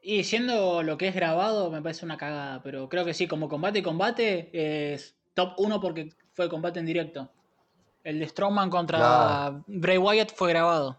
[0.00, 2.62] Y siendo lo que es grabado, me parece una cagada.
[2.62, 4.48] Pero creo que sí, como combate y combate,
[4.94, 7.28] es top 1 porque fue combate en directo.
[8.02, 9.62] El de Strowman contra.
[9.66, 10.96] Bray Wyatt fue grabado.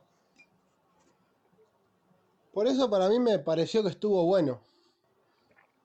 [2.54, 4.60] Por eso para mí me pareció que estuvo bueno.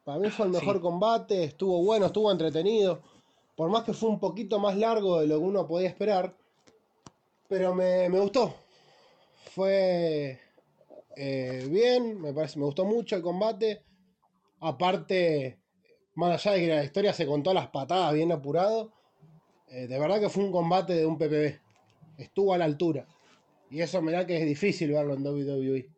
[0.05, 3.01] Para mí fue el mejor combate, estuvo bueno, estuvo entretenido.
[3.57, 6.35] Por más que fue un poquito más largo de lo que uno podía esperar.
[7.49, 8.62] Pero me, me gustó.
[9.51, 10.41] Fue
[11.17, 13.83] eh, bien, me parece, me gustó mucho el combate.
[14.61, 15.59] Aparte,
[16.15, 18.93] más allá de que la historia se contó las patadas bien apurado,
[19.69, 21.61] eh, de verdad que fue un combate de un PPB.
[22.19, 23.07] Estuvo a la altura.
[23.71, 25.89] Y eso me da que es difícil verlo en WWE.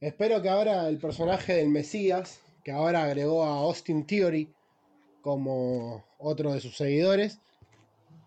[0.00, 4.52] Espero que ahora el personaje del Mesías, que ahora agregó a Austin Theory
[5.22, 7.38] como otro de sus seguidores,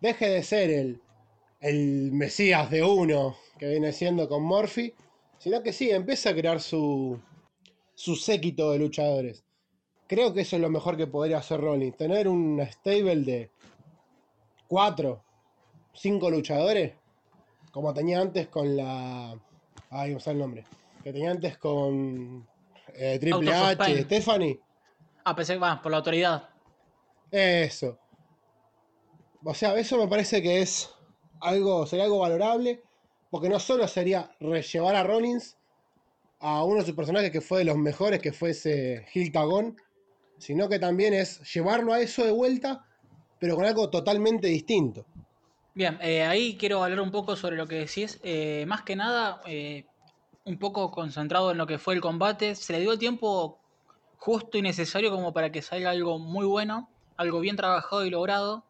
[0.02, 1.02] deje de ser el,
[1.60, 4.94] el Mesías de uno que viene siendo con Murphy,
[5.38, 7.20] sino que sí, empiece a crear su,
[7.94, 9.44] su séquito de luchadores.
[10.08, 13.52] Creo que eso es lo mejor que podría hacer Rollins, tener un stable de
[14.68, 15.24] cuatro,
[15.94, 16.94] cinco luchadores,
[17.72, 19.38] como tenía antes con la.
[19.92, 20.66] Ay, no sé el nombre.
[21.04, 22.48] Que tenía antes con
[22.96, 24.60] eh, Triple H, Stephanie.
[25.24, 26.50] Ah, pensé que va, por la autoridad.
[27.30, 28.00] Eso.
[29.44, 30.90] O sea, eso me parece que es
[31.40, 32.84] algo, sería algo valorable,
[33.30, 35.58] porque no solo sería llevar a Rollins
[36.40, 39.78] a uno de sus personajes que fue de los mejores, que fue ese Gil Tagón,
[40.38, 42.86] sino que también es llevarlo a eso de vuelta
[43.40, 45.06] pero con algo totalmente distinto.
[45.74, 48.20] Bien, eh, ahí quiero hablar un poco sobre lo que decís.
[48.24, 49.86] Eh, más que nada, eh,
[50.44, 52.56] un poco concentrado en lo que fue el combate.
[52.56, 53.60] Se le dio el tiempo
[54.18, 58.66] justo y necesario como para que salga algo muy bueno, algo bien trabajado y logrado.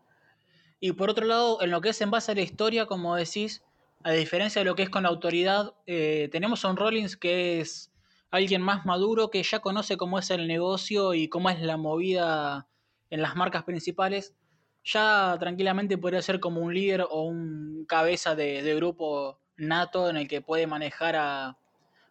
[0.80, 3.64] Y por otro lado, en lo que es en base a la historia, como decís,
[4.04, 7.92] a diferencia de lo que es con la autoridad, tenemos a un Rollins que es
[8.32, 12.68] alguien más maduro, que ya conoce cómo es el negocio y cómo es la movida
[13.10, 14.36] en las marcas principales
[14.84, 20.28] ya tranquilamente podría ser como un líder o un cabeza de, grupo nato en el
[20.28, 21.58] que puede manejar a,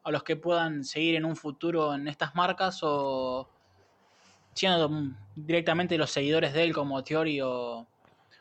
[0.02, 3.48] a, los que puedan seguir en un futuro en estas marcas o
[4.54, 4.90] siendo
[5.34, 7.86] directamente los seguidores de él como Theory o,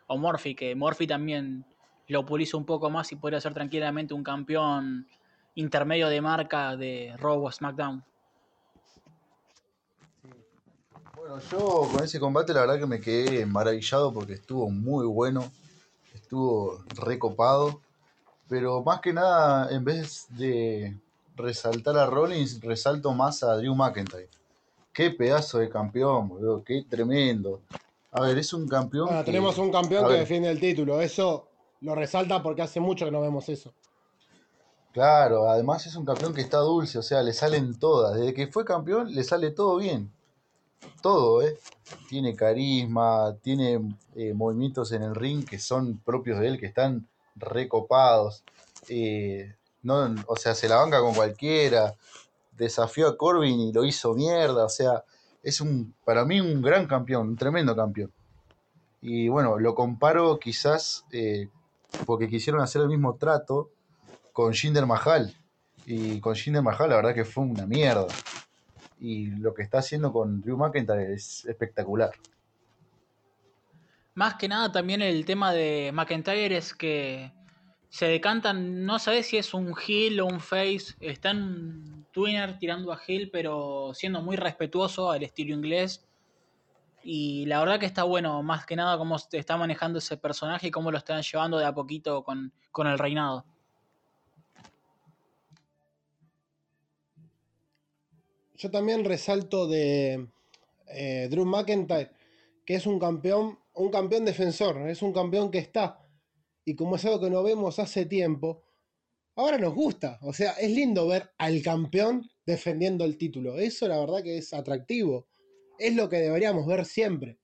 [0.08, 1.66] o Murphy, que Murphy también
[2.08, 5.08] lo puliza un poco más y podría ser tranquilamente un campeón
[5.56, 8.04] intermedio de marca de Raw o SmackDown.
[11.16, 15.52] Bueno, yo con ese combate la verdad que me quedé maravillado porque estuvo muy bueno,
[16.14, 17.82] estuvo recopado,
[18.48, 20.96] pero más que nada, en vez de
[21.36, 24.30] resaltar a Rollins, resalto más a Drew McIntyre.
[24.94, 27.62] Qué pedazo de campeón, boludo, qué tremendo.
[28.12, 29.08] A ver, es un campeón.
[29.08, 31.48] Bueno, tenemos un campeón que defiende el título, eso
[31.82, 33.74] lo resalta porque hace mucho que no vemos eso.
[34.94, 38.16] Claro, además es un campeón que está dulce, o sea, le salen todas.
[38.16, 40.12] Desde que fue campeón, le sale todo bien
[41.02, 41.58] todo, ¿eh?
[42.10, 47.08] Tiene carisma, tiene eh, movimientos en el ring que son propios de él, que están
[47.36, 48.44] recopados.
[48.90, 51.96] Eh, no, o sea, se la banca con cualquiera.
[52.52, 54.66] Desafió a Corbin y lo hizo mierda.
[54.66, 55.04] O sea,
[55.44, 58.12] es un, para mí un gran campeón, un tremendo campeón.
[59.02, 61.50] Y bueno, lo comparo quizás eh,
[62.06, 63.72] porque quisieron hacer el mismo trato
[64.34, 65.34] con Jinder Mahal.
[65.86, 68.08] Y con Jinder Mahal la verdad que fue una mierda
[69.00, 72.12] y lo que está haciendo con Drew McIntyre es espectacular.
[74.16, 77.32] Más que nada también el tema de McIntyre es que
[77.90, 82.92] se decantan, no sabes si es un heel o un face, está en Twinner tirando
[82.92, 86.04] a heel pero siendo muy respetuoso al estilo inglés.
[87.10, 90.72] Y la verdad que está bueno, más que nada cómo está manejando ese personaje y
[90.72, 93.46] cómo lo están llevando de a poquito con, con el reinado.
[98.58, 100.28] yo también resalto de
[100.88, 102.12] eh, Drew McIntyre,
[102.66, 106.04] que es un campeón, un campeón defensor, es un campeón que está.
[106.66, 108.64] Y como es algo que no vemos hace tiempo,
[109.36, 110.20] ahora nos gusta.
[110.24, 113.58] O sea, es lindo ver al campeón defendiendo el título.
[113.58, 115.28] Eso la verdad que es atractivo.
[115.80, 117.38] Es lo que deberíamos ver siempre.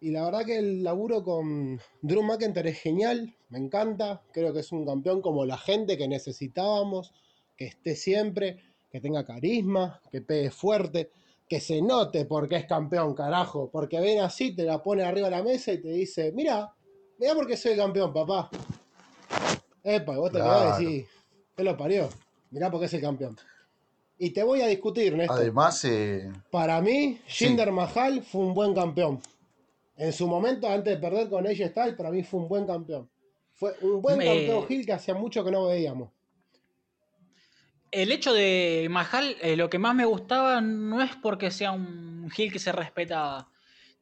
[0.00, 4.22] Y la verdad que el laburo con Drew McIntyre es genial, me encanta.
[4.32, 7.12] Creo que es un campeón como la gente que necesitábamos,
[7.56, 8.58] que esté siempre
[8.90, 11.10] que tenga carisma, que pegue fuerte,
[11.48, 13.70] que se note porque es campeón, carajo.
[13.70, 16.72] Porque ven así, te la pone arriba de la mesa y te dice, mira,
[17.18, 18.50] mira porque soy campeón, papá.
[19.82, 21.06] Epa, vos te vas a decir,
[21.54, 22.08] ¿qué lo parió?
[22.50, 23.36] Mirá porque es el campeón.
[24.18, 25.38] Y te voy a discutir, Néstor.
[25.38, 26.32] Además, eh...
[26.50, 29.20] para mí, Jinder Mahal fue un buen campeón.
[29.96, 33.08] En su momento, antes de perder con AJ Styles, para mí fue un buen campeón.
[33.52, 36.10] Fue un buen campeón Gil que hacía mucho que no veíamos
[37.96, 42.28] el hecho de Mahal, eh, lo que más me gustaba no es porque sea un
[42.30, 43.48] Gil que se respetaba,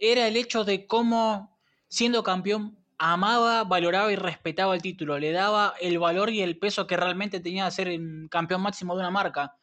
[0.00, 5.74] era el hecho de cómo, siendo campeón, amaba, valoraba y respetaba el título, le daba
[5.80, 9.10] el valor y el peso que realmente tenía de ser el campeón máximo de una
[9.10, 9.54] marca.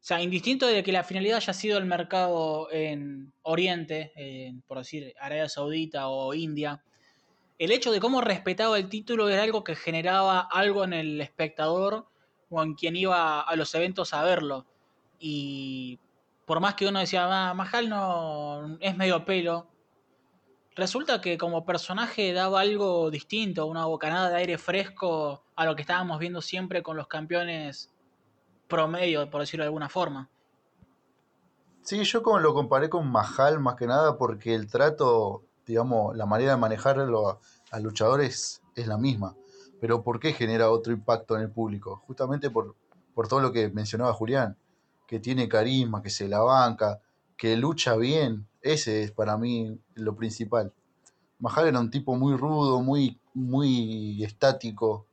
[0.00, 4.78] O sea, indistinto de que la finalidad haya sido el mercado en Oriente, en, por
[4.78, 6.82] decir Arabia Saudita o India,
[7.58, 12.06] el hecho de cómo respetaba el título era algo que generaba algo en el espectador
[12.48, 14.66] o en quien iba a los eventos a verlo.
[15.18, 15.98] Y
[16.46, 19.68] por más que uno decía, ah, Mahal no es medio pelo,
[20.76, 25.82] resulta que como personaje daba algo distinto, una bocanada de aire fresco a lo que
[25.82, 27.92] estábamos viendo siempre con los campeones
[28.68, 30.28] promedio, por decirlo de alguna forma.
[31.82, 36.26] Sí, yo como lo comparé con Mahal más que nada porque el trato, digamos, la
[36.26, 39.34] manera de manejarlo a, luchadores es la misma.
[39.80, 42.02] Pero ¿por qué genera otro impacto en el público?
[42.06, 42.76] Justamente por,
[43.14, 44.56] por todo lo que mencionaba Julián,
[45.06, 47.00] que tiene carisma, que se la banca,
[47.38, 50.74] que lucha bien, ese es para mí lo principal.
[51.38, 55.06] Mahal era un tipo muy rudo, muy, muy estático.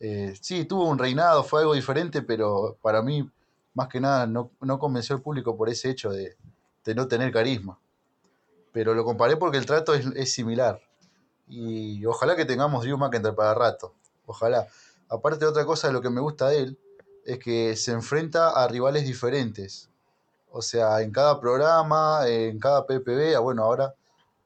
[0.00, 3.28] Eh, sí, tuvo un reinado, fue algo diferente, pero para mí,
[3.74, 6.36] más que nada, no, convenció al público por ese hecho de,
[6.94, 7.78] no tener carisma.
[8.72, 10.80] Pero lo comparé porque el trato es, similar.
[11.48, 13.94] Y ojalá que tengamos Drew McIntyre para rato.
[14.26, 14.66] Ojalá.
[15.08, 16.78] Aparte, otra cosa de lo que me gusta de él
[17.24, 19.90] es que se enfrenta a rivales diferentes.
[20.50, 23.94] O sea, en cada programa, en cada PPV, ah, bueno, ahora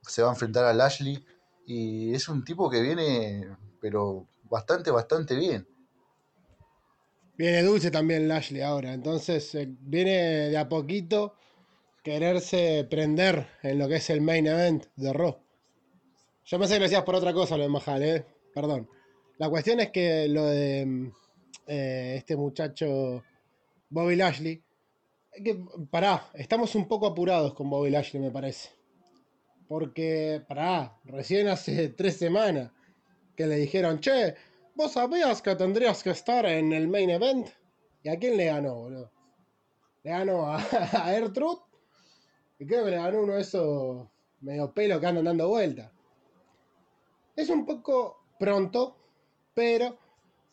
[0.02, 1.24] se va a enfrentar a Lashley
[1.66, 5.66] y es un tipo que viene, pero bastante, bastante bien.
[7.38, 11.34] Viene dulce también Lashley ahora, entonces eh, viene de a poquito
[12.04, 15.38] quererse prender en lo que es el main event de Raw.
[16.44, 18.26] Yo me sé que lo por otra cosa lo de Mahal, ¿eh?
[18.54, 18.88] Perdón.
[19.38, 21.10] La cuestión es que lo de
[21.66, 23.24] eh, este muchacho
[23.88, 24.62] Bobby Lashley
[25.42, 28.68] que, pará, estamos un poco apurados con Bobby Lashley, me parece.
[29.66, 32.70] Porque, pará, recién hace tres semanas
[33.36, 34.34] que le dijeron, che,
[34.74, 37.48] ¿vos sabías que tendrías que estar en el main event?
[38.02, 39.12] ¿Y a quién le ganó, boludo?
[40.02, 40.56] Le ganó a,
[40.92, 44.08] a Y creo que le ganó uno de esos
[44.40, 45.92] medio pelo que andan dando vuelta.
[47.36, 48.96] Es un poco pronto,
[49.54, 49.98] pero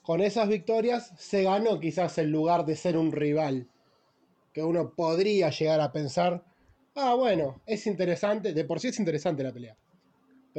[0.01, 3.67] con esas victorias se ganó quizás el lugar de ser un rival
[4.53, 6.43] que uno podría llegar a pensar,
[6.95, 9.77] ah, bueno, es interesante, de por sí es interesante la pelea.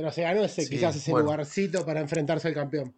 [0.01, 2.95] Pero se ganó ese, quizás ese lugarcito para enfrentarse al campeón.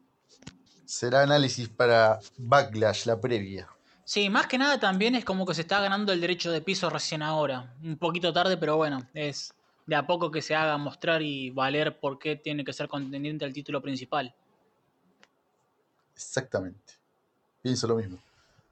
[0.84, 3.68] Será análisis para Backlash, la previa.
[4.04, 6.90] Sí, más que nada también es como que se está ganando el derecho de piso
[6.90, 7.74] recién ahora.
[7.82, 9.52] Un poquito tarde, pero bueno, es
[9.86, 13.44] de a poco que se haga mostrar y valer por qué tiene que ser contendiente
[13.44, 14.34] al título principal.
[16.14, 16.94] Exactamente.
[17.62, 18.18] Pienso lo mismo.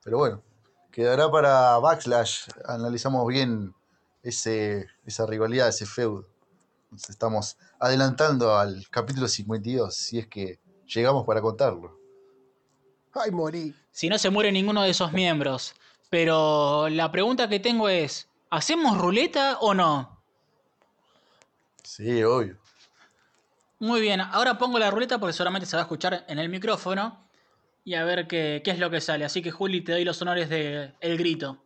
[0.04, 0.42] Pero bueno,
[0.90, 2.48] Quedará para Backslash.
[2.64, 3.74] Analizamos bien
[4.22, 6.24] ese, esa rivalidad, ese feud.
[6.90, 11.98] Nos estamos adelantando al capítulo 52, si es que llegamos para contarlo.
[13.12, 13.74] ¡Ay, morí!
[13.92, 15.74] Si no se muere ninguno de esos miembros.
[16.10, 20.20] Pero la pregunta que tengo es: ¿hacemos ruleta o no?
[21.84, 22.58] Sí, obvio.
[23.78, 27.26] Muy bien, ahora pongo la ruleta porque solamente se va a escuchar en el micrófono
[27.84, 29.24] y a ver qué, es lo que sale.
[29.24, 31.62] Así que Juli, te doy los honores de el grito.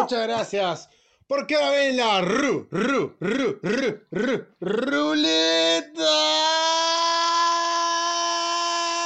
[0.00, 0.90] Muchas gracias.
[1.26, 6.04] Porque ahora ven la ru, ru, ru, ru, ru, ruleta.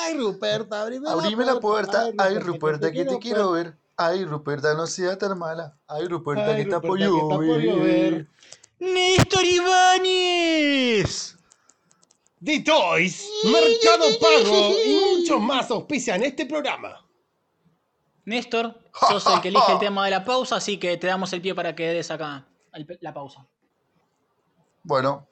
[0.04, 2.10] Ay, Ruperta, abrime, abrime la puerta.
[2.18, 3.76] Ay, Ruperta, que te quiero ver.
[3.96, 5.76] Ay, Ruperta, no sea tan mala.
[5.86, 8.26] Ay, Ruperta, que está por llover.
[8.80, 11.36] Néstor Ibáñez.
[12.44, 17.04] The Toys, Mercado Pago y muchos más auspician este programa.
[18.28, 21.40] Néstor, sos el que elige el tema de la pausa, así que te damos el
[21.40, 22.44] pie para que des acá
[23.00, 23.46] la pausa.
[24.82, 25.26] Bueno,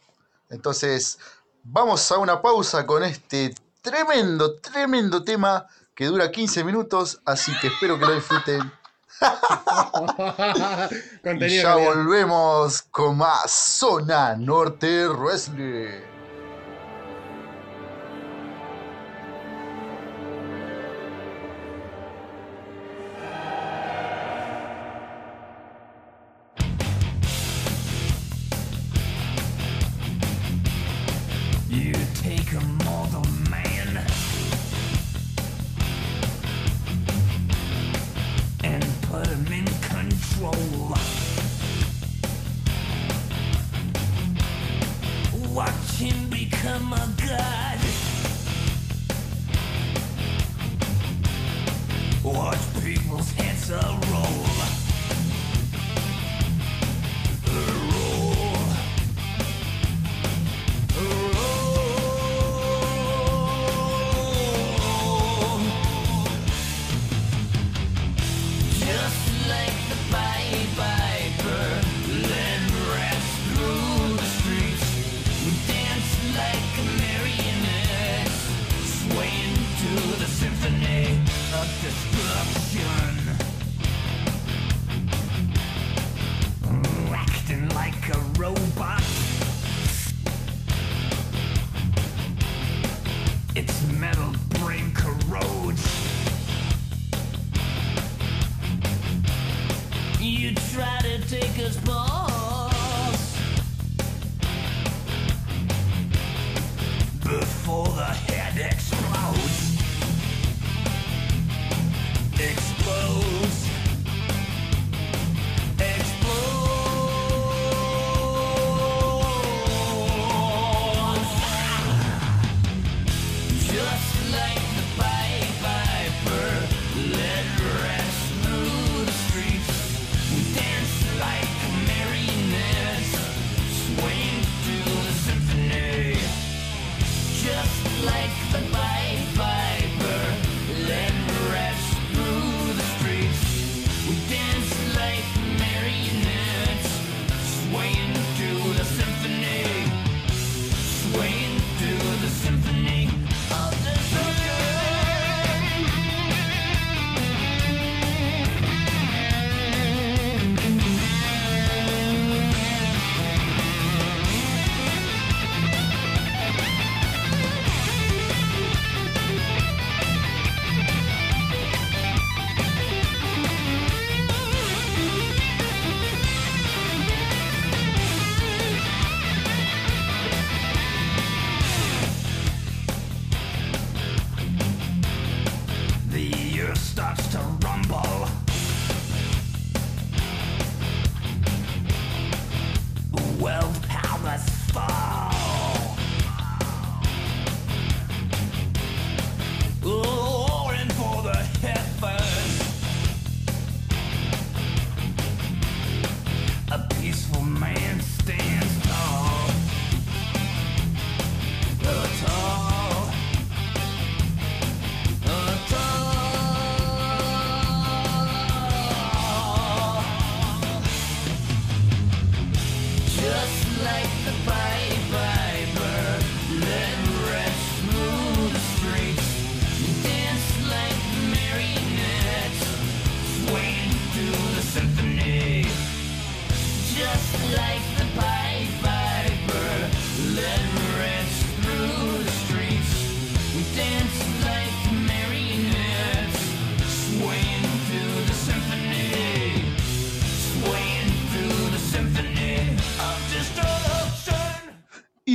[0.49, 1.19] entonces
[1.63, 7.67] vamos a una pausa con este tremendo, tremendo tema que dura 15 minutos, así que
[7.67, 8.73] espero que lo disfruten.
[11.41, 16.16] y ya volvemos con más Zona Norte Wrestling.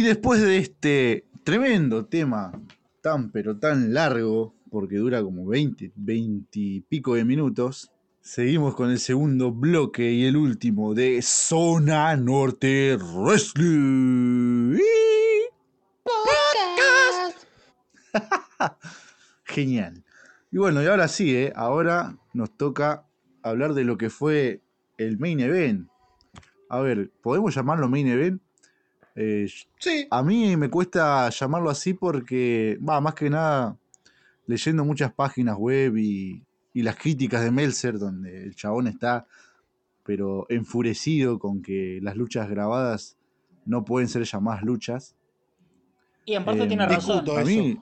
[0.01, 2.59] Y después de este tremendo tema,
[3.03, 8.89] tan pero tan largo, porque dura como 20, 20 y pico de minutos, seguimos con
[8.89, 14.79] el segundo bloque y el último de Zona Norte Wrestling.
[19.43, 20.03] Genial.
[20.49, 21.53] Y bueno, y ahora sí, ¿eh?
[21.55, 23.05] ahora nos toca
[23.43, 24.63] hablar de lo que fue
[24.97, 25.89] el main event.
[26.69, 28.41] A ver, ¿podemos llamarlo main event?
[29.15, 29.47] Eh,
[29.77, 30.07] Sí.
[30.09, 33.77] a mí me cuesta llamarlo así porque, va, más que nada,
[34.47, 36.43] leyendo muchas páginas web y,
[36.73, 39.27] y las críticas de Meltzer, donde el chabón está,
[40.03, 43.17] pero enfurecido con que las luchas grabadas
[43.65, 45.15] no pueden ser llamadas luchas.
[46.25, 47.23] Y en parte Eh, tiene razón.
[47.23, 47.37] discuto.
[47.37, 47.77] A mí,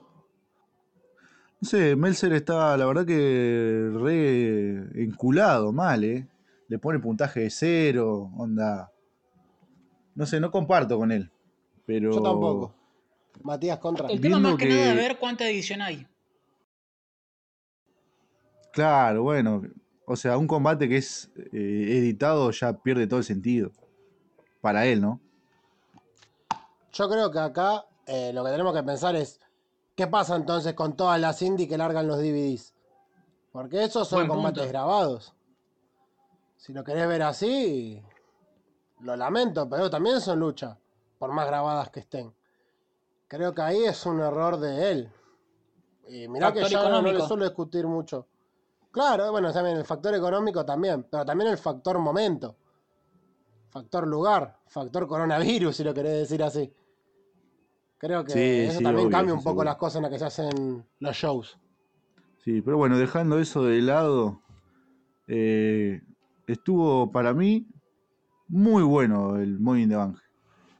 [1.60, 6.26] no sé, Meltzer está, la verdad que re enculado, mal, ¿eh?
[6.68, 8.90] Le pone puntaje de cero, onda.
[10.14, 11.30] No sé, no comparto con él.
[11.86, 12.12] Pero.
[12.12, 12.74] Yo tampoco.
[13.42, 14.08] Matías contra.
[14.08, 16.06] El tema más que, nada es ver cuánta edición hay.
[18.72, 19.62] Claro, bueno.
[20.06, 23.70] O sea, un combate que es eh, editado ya pierde todo el sentido.
[24.60, 25.20] Para él, ¿no?
[26.92, 29.40] Yo creo que acá eh, lo que tenemos que pensar es
[29.94, 32.74] qué pasa entonces con todas las indie que largan los DVDs.
[33.52, 34.72] Porque esos son Buen combates punto.
[34.72, 35.34] grabados.
[36.56, 38.02] Si lo querés ver así,
[39.02, 40.76] lo lamento, pero también son luchas,
[41.18, 42.32] por más grabadas que estén.
[43.28, 45.12] Creo que ahí es un error de él.
[46.08, 48.26] Y mirá que Factor ya no- no le suelo discutir mucho.
[48.90, 52.56] Claro, bueno, también el factor económico también, pero también el factor momento.
[53.70, 56.72] Factor lugar, factor coronavirus, si lo querés decir así.
[57.98, 58.38] Creo que Sí,
[58.68, 59.64] eso sí, también obvio, cambia sí, un poco seguro.
[59.64, 61.58] las cosas en las que se hacen los shows.
[62.38, 64.40] Sí, pero bueno, dejando eso de lado,
[65.28, 66.00] eh,
[66.48, 67.66] estuvo para mí
[68.50, 70.18] muy bueno el Money in the Bank.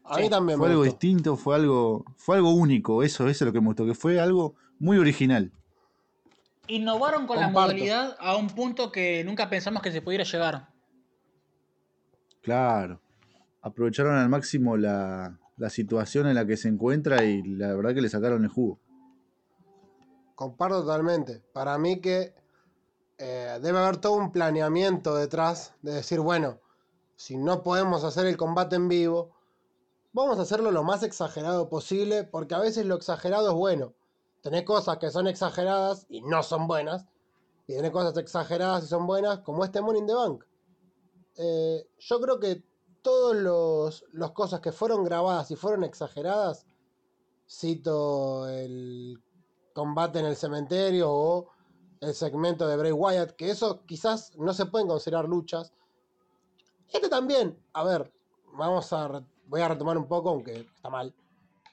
[0.04, 0.84] A mí también Fue me algo gustó.
[0.84, 4.20] distinto, fue algo, fue algo único, eso, eso es lo que me gustó, que fue
[4.20, 5.52] algo muy original.
[6.68, 10.68] Innovaron con la modalidad a un punto que nunca pensamos que se pudiera llegar.
[12.42, 13.00] Claro.
[13.62, 18.00] Aprovecharon al máximo la, la situación en la que se encuentra y la verdad que
[18.02, 18.80] le sacaron el jugo.
[20.34, 21.42] comparto totalmente.
[21.52, 22.34] Para mí que
[23.18, 26.58] eh, debe haber todo un planeamiento detrás de decir, bueno,
[27.20, 29.32] si no podemos hacer el combate en vivo,
[30.14, 33.92] vamos a hacerlo lo más exagerado posible, porque a veces lo exagerado es bueno.
[34.40, 37.04] Tenés cosas que son exageradas y no son buenas,
[37.66, 40.44] y tenés cosas exageradas y son buenas, como este Money in the Bank.
[41.36, 42.64] Eh, yo creo que
[43.02, 46.64] todas los, los cosas que fueron grabadas y fueron exageradas,
[47.46, 49.22] cito el
[49.74, 51.50] combate en el cementerio o
[52.00, 55.74] el segmento de Bray Wyatt, que eso quizás no se pueden considerar luchas.
[56.92, 58.12] Este también, a ver,
[58.52, 61.14] vamos a, voy a retomar un poco, aunque está mal.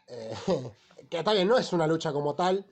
[0.07, 0.33] Eh,
[1.09, 2.65] que está bien, no es una lucha como tal.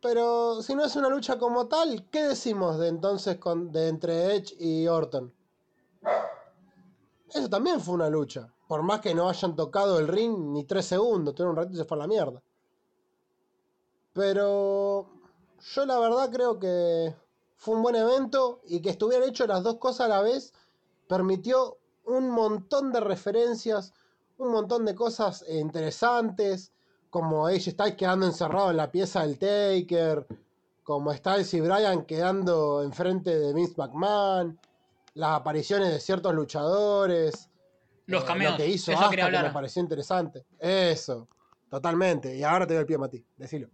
[0.00, 4.34] Pero si no es una lucha como tal, ¿qué decimos de entonces con, de entre
[4.34, 5.32] Edge y Orton?
[7.28, 8.52] Eso también fue una lucha.
[8.66, 11.78] Por más que no hayan tocado el ring ni tres segundos, tuvieron un ratito y
[11.78, 12.42] se fue a la mierda.
[14.14, 15.10] Pero
[15.74, 17.14] yo la verdad creo que
[17.56, 20.54] fue un buen evento y que estuvieran hechas las dos cosas a la vez
[21.10, 23.92] permitió un montón de referencias,
[24.38, 26.72] un montón de cosas interesantes,
[27.10, 30.24] como AJ Styles quedando encerrado en la pieza del Taker,
[30.84, 34.56] como Styles y Bryan quedando enfrente de Vince McMahon,
[35.14, 37.50] las apariciones de ciertos luchadores,
[38.06, 38.52] Los eh, cameos.
[38.52, 40.44] lo que hizo eso que me pareció interesante.
[40.60, 41.26] Eso,
[41.68, 42.36] totalmente.
[42.36, 43.68] Y ahora te doy el pie, Mati, decilo.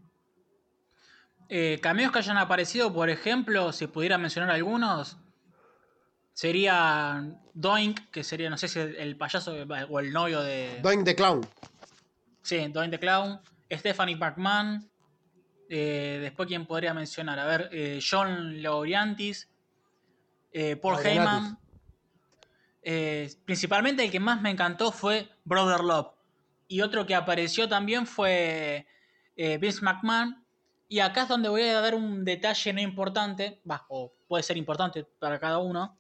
[1.51, 5.19] Eh, cameos que hayan aparecido, por ejemplo, si pudiera mencionar algunos,
[6.37, 9.55] sería Doink, que sería, no sé si el, payaso
[9.89, 10.81] o el novio de.
[10.83, 11.41] Doink the Clown.
[12.43, 13.41] Sí, Doink the Clown.
[13.73, 14.87] Stephanie McMahon.
[15.71, 17.39] eh, después, ¿quién podría mencionar?
[17.39, 19.49] A ver, eh, John Laurintis.
[20.53, 20.99] eh, Paul.
[21.03, 21.59] Heyman.
[23.47, 26.13] Principalmente el que más me encantó fue Brother Love.
[26.69, 28.87] Y otro que apareció también fue
[29.35, 30.45] Vince McMahon.
[30.87, 34.59] Y acá es donde voy a dar un detalle no importante, va, o puede ser
[34.59, 35.99] importante para cada uno.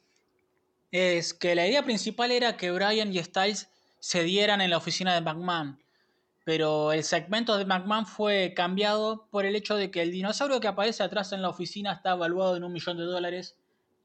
[0.96, 3.68] Es que la idea principal era que Bryan y Styles
[3.98, 5.78] se dieran en la oficina de McMahon.
[6.42, 10.68] Pero el segmento de McMahon fue cambiado por el hecho de que el dinosaurio que
[10.68, 13.58] aparece atrás en la oficina está evaluado en un millón de dólares.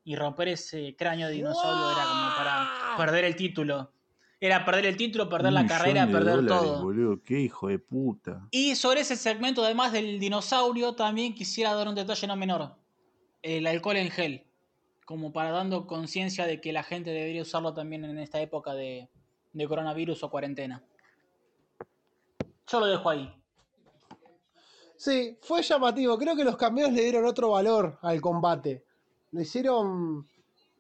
[0.04, 3.94] Y romper ese cráneo de dinosaurio era como para perder el título.
[4.42, 6.84] Era perder el título, perder Un la millón carrera, de perder dólares, todo.
[6.84, 8.50] Boludo, qué hijo de puta.
[8.52, 12.76] Y sobre ese segmento, además del dinosaurio, también quisiera dar un detalle no menor.
[13.42, 14.51] El alcohol en gel.
[15.12, 19.10] Como para dando conciencia de que la gente debería usarlo también en esta época de,
[19.52, 20.82] de coronavirus o cuarentena.
[22.66, 23.30] Yo lo dejo ahí.
[24.96, 26.18] Sí, fue llamativo.
[26.18, 28.86] Creo que los cambios le dieron otro valor al combate.
[29.32, 30.26] Lo hicieron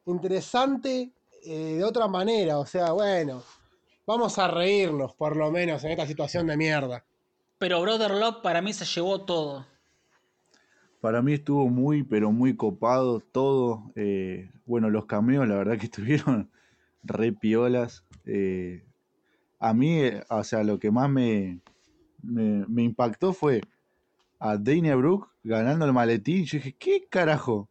[0.05, 1.11] interesante
[1.43, 2.57] eh, de otra manera.
[2.57, 3.43] O sea, bueno,
[4.07, 7.03] vamos a reírnos por lo menos en esta situación de mierda.
[7.57, 9.67] Pero Brother Love para mí se llevó todo.
[11.01, 13.91] Para mí estuvo muy, pero muy copado todo.
[13.95, 16.49] eh, bueno, los cameos, la verdad que estuvieron
[17.03, 18.05] re piolas.
[18.25, 18.83] eh,
[19.59, 21.59] a mí, eh, o sea, lo que más me,
[22.23, 23.61] me, me impactó fue
[24.39, 26.45] a Dana Brooke ganando el maletín.
[26.45, 27.69] Yo dije, ¿qué carajo?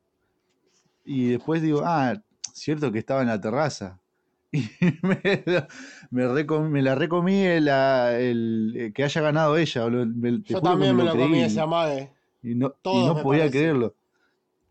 [1.05, 2.15] Y después digo, ah,
[2.53, 3.99] cierto que estaba en la terraza.
[4.53, 4.69] Y
[5.03, 5.21] me,
[6.11, 9.83] me, recom- me la recomí el, el- eh, que haya ganado ella.
[9.89, 11.43] Yo juro también me lo comí creí.
[11.43, 12.11] ese amade.
[12.43, 13.59] Y no, y no podía parece.
[13.59, 13.95] creerlo.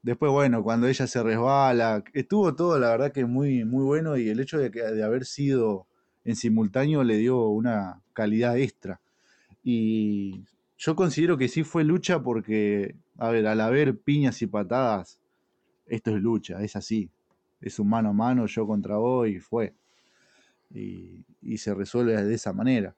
[0.02, 4.30] Después, bueno, cuando ella se resbala, estuvo todo, la verdad que muy, muy bueno y
[4.30, 5.88] el hecho de, que, de haber sido
[6.24, 9.02] en simultáneo le dio una calidad extra.
[9.64, 10.44] Y
[10.78, 15.20] yo considero que sí fue lucha porque, a ver, al haber piñas y patadas,
[15.88, 17.10] esto es lucha, es así.
[17.62, 19.74] Es un mano a mano, yo contra vos y fue.
[20.74, 22.96] Y, y se resuelve de esa manera.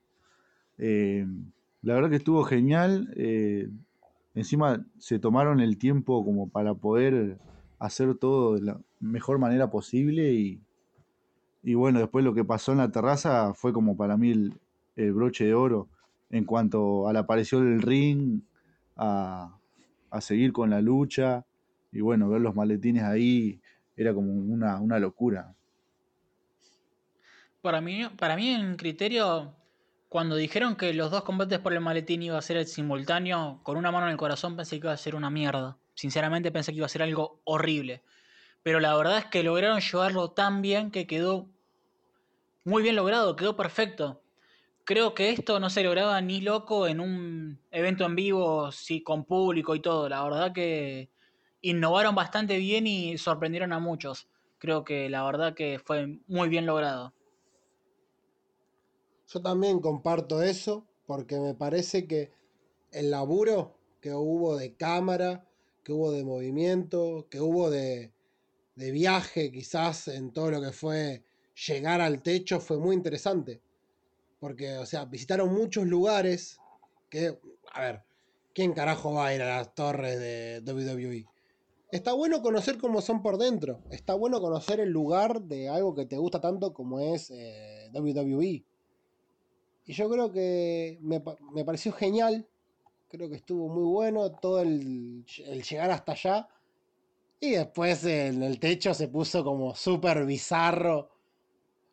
[0.77, 1.25] Eh,
[1.81, 3.13] la verdad que estuvo genial.
[3.15, 3.69] eh,
[4.33, 7.37] Encima se tomaron el tiempo como para poder
[7.79, 10.61] hacer todo de la mejor manera posible y,
[11.63, 15.45] y bueno, después lo que pasó en la terraza fue como para mí el, broche
[15.45, 15.89] de oro
[16.29, 18.41] en cuanto a la aparición del ring,
[18.95, 19.57] a,
[20.11, 21.45] a seguir con la lucha
[21.91, 23.59] y bueno, ver los maletines ahí
[23.97, 25.55] era como una, una locura.
[27.61, 29.53] Para mí, para mí en criterio,
[30.11, 33.77] cuando dijeron que los dos combates por el maletín iba a ser el simultáneo, con
[33.77, 35.77] una mano en el corazón pensé que iba a ser una mierda.
[35.93, 38.03] Sinceramente pensé que iba a ser algo horrible.
[38.61, 41.47] Pero la verdad es que lograron llevarlo tan bien que quedó
[42.65, 44.21] muy bien logrado, quedó perfecto.
[44.83, 49.23] Creo que esto no se lograba ni loco en un evento en vivo, sí, con
[49.23, 50.09] público y todo.
[50.09, 51.09] La verdad que
[51.61, 54.27] innovaron bastante bien y sorprendieron a muchos.
[54.57, 57.13] Creo que la verdad que fue muy bien logrado.
[59.33, 62.33] Yo también comparto eso porque me parece que
[62.91, 65.47] el laburo que hubo de cámara,
[65.83, 68.11] que hubo de movimiento, que hubo de,
[68.75, 71.23] viaje quizás en todo lo que fue
[71.67, 73.61] llegar al techo fue muy interesante.
[74.39, 76.59] Porque, o sea, visitaron muchos lugares
[77.09, 77.39] que,
[77.71, 78.03] a ver,
[78.53, 81.25] ¿quién carajo va a ir a las torres de WWE?
[81.89, 83.81] Está bueno conocer cómo son por dentro.
[83.91, 88.65] Está bueno conocer el lugar de algo que te gusta tanto como es eh, WWE.
[89.85, 91.21] Y yo creo que me,
[91.53, 92.47] me pareció genial.
[93.09, 96.47] Creo que estuvo muy bueno todo el, el llegar hasta allá.
[97.39, 101.09] Y después en el techo se puso como súper bizarro.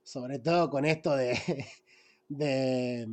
[0.02, 1.66] Sobre todo con esto de,
[2.28, 3.08] de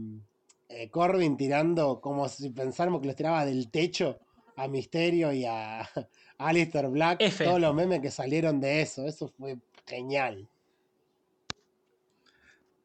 [0.69, 4.19] eh, Corbin tirando como si pensáramos que los tiraba del techo
[4.57, 5.89] a Misterio y a
[6.37, 7.21] Alistair Black.
[7.21, 7.43] F.
[7.43, 9.05] Todos los memes que salieron de eso.
[9.05, 10.47] Eso fue genial.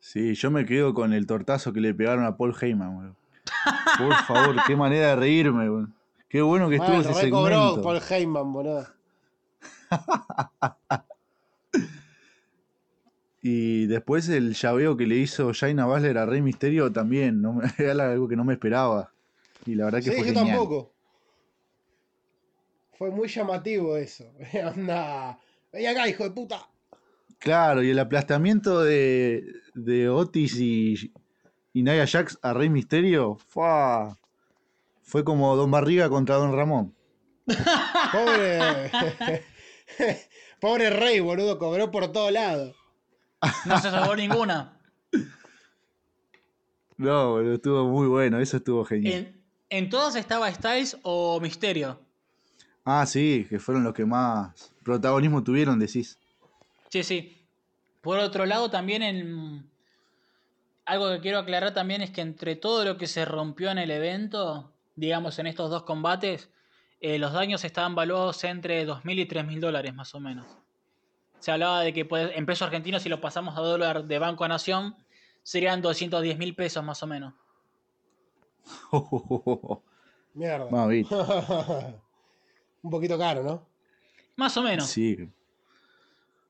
[0.00, 3.16] Sí, yo me quedo con el tortazo que le pegaron a Paul Heyman, weón.
[3.98, 5.94] Por favor, qué manera de reírme, weón.
[6.28, 7.82] Qué bueno que estuvo Bueno, ese recobró segmento.
[7.82, 8.86] Paul Heyman, boludo.
[13.42, 17.64] Y después el llaveo que le hizo Jaina Basler a Rey Misterio también, no me-
[17.78, 19.12] era algo que no me esperaba.
[19.66, 20.46] Y la verdad que Sí, fue yo genial.
[20.58, 20.92] tampoco.
[22.98, 24.30] Fue muy llamativo eso.
[24.76, 25.38] Anda.
[25.72, 26.68] Ven acá, hijo de puta.
[27.38, 29.42] Claro, y el aplastamiento de,
[29.84, 31.12] de Otis y,
[31.72, 34.16] y Nia Jax a Rey Misterio ¡fua!
[35.02, 36.94] fue como Don Barriga contra Don Ramón.
[38.12, 38.90] Pobre.
[40.60, 41.58] Pobre rey, boludo.
[41.58, 42.76] Cobró por todos lados.
[43.64, 44.80] No se salvó ninguna.
[46.96, 49.14] No, pero estuvo muy bueno, eso estuvo genial.
[49.14, 51.98] ¿En, en todas estaba Styles o Misterio?
[52.84, 56.18] Ah, sí, que fueron los que más protagonismo tuvieron, decís.
[56.90, 57.46] Sí, sí.
[58.00, 59.69] Por otro lado, también en...
[60.90, 63.92] Algo que quiero aclarar también es que entre todo lo que se rompió en el
[63.92, 66.50] evento, digamos en estos dos combates,
[67.00, 70.48] eh, los daños estaban valuados entre 2.000 y 3.000 dólares más o menos.
[71.38, 74.42] Se hablaba de que pues, en pesos argentinos, si lo pasamos a dólar de Banco
[74.42, 74.96] a Nación,
[75.44, 77.34] serían 210 mil pesos más o menos.
[80.34, 80.66] Mierda.
[82.82, 83.64] Un poquito caro, ¿no?
[84.34, 84.88] Más o menos.
[84.88, 85.30] Sí,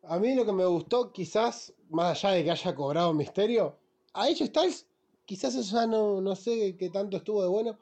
[0.09, 3.79] A mí lo que me gustó, quizás, más allá de que haya cobrado Misterio,
[4.12, 4.86] a AJ Styles,
[5.24, 7.78] quizás eso ya no, no sé qué tanto estuvo de bueno.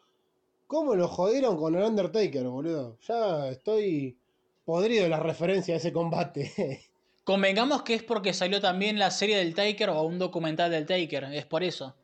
[0.67, 2.99] ¿Cómo lo jodieron con el Undertaker, boludo?
[3.09, 4.19] Ya estoy
[4.65, 6.83] podrido de la referencia a ese combate.
[7.25, 11.25] Convengamos que es porque salió también la serie del Taker o un documental del Taker,
[11.25, 11.95] es por eso.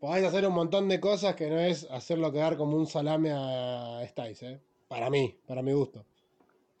[0.00, 4.02] Podés hacer un montón de cosas que no es hacerlo quedar como un salame a
[4.08, 4.60] Styles, ¿eh?
[4.88, 6.04] Para mí, para mi gusto.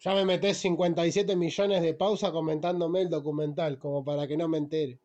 [0.00, 4.58] Ya me metés 57 millones de pausa comentándome el documental, como para que no me
[4.58, 4.98] entere.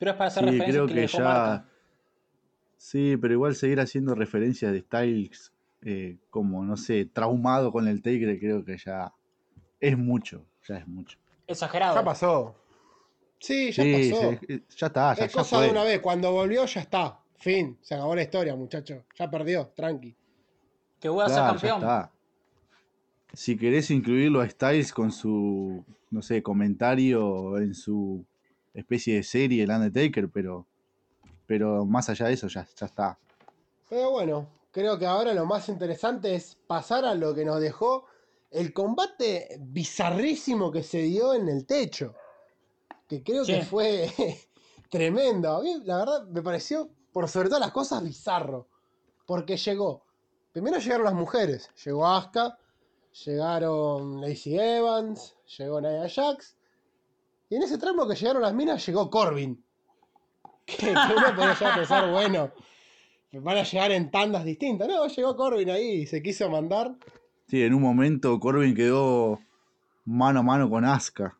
[0.00, 1.20] Pero es para hacer sí, referencia creo que, que ya.
[1.22, 1.68] marca.
[2.76, 8.02] Sí, pero igual seguir haciendo referencias de Styles eh, como, no sé, traumado con el
[8.02, 9.12] Taker, creo que ya
[9.78, 10.44] es mucho.
[10.66, 11.18] Ya es mucho.
[11.46, 11.94] Exagerado.
[11.94, 12.56] Ya pasó.
[13.38, 14.38] Sí, ya Sí, pasó.
[14.48, 15.66] sí, ya está, ya, es cosa fue.
[15.66, 16.00] de una vez.
[16.00, 17.20] Cuando volvió, ya está.
[17.38, 17.78] Fin.
[17.82, 19.04] Se acabó la historia, muchacho.
[19.18, 19.68] Ya perdió.
[19.76, 20.16] Tranqui.
[21.00, 21.78] Que voy a ser Claro, ya campeón.
[21.78, 22.12] está.
[23.32, 28.26] Si querés incluirlo a Styles con su, no sé, comentario en su
[28.74, 30.66] especie de serie, el Undertaker, pero,
[31.46, 33.18] pero más allá de eso, ya, ya está.
[33.88, 38.06] Pero bueno, creo que ahora lo más interesante es pasar a lo que nos dejó
[38.50, 42.14] el combate bizarrísimo que se dio en el techo.
[43.08, 44.10] Que creo que fue
[44.90, 45.56] tremendo.
[45.56, 48.68] A mí, la verdad, me pareció, por sobre todas las cosas, bizarro.
[49.26, 50.04] Porque llegó.
[50.52, 51.70] Primero llegaron las mujeres.
[51.84, 52.58] Llegó Asuka,
[53.24, 56.56] llegaron Lacey Evans, llegó Nia Jax.
[57.50, 59.62] Y en ese tramo que llegaron las minas, llegó Corbin.
[60.64, 62.52] Que, que uno podría ya pensar, bueno,
[63.32, 64.88] van a llegar en tandas distintas.
[64.88, 66.94] No, llegó Corbin ahí y se quiso mandar.
[67.48, 69.40] Sí, en un momento Corbin quedó
[70.04, 71.36] mano a mano con Asuka.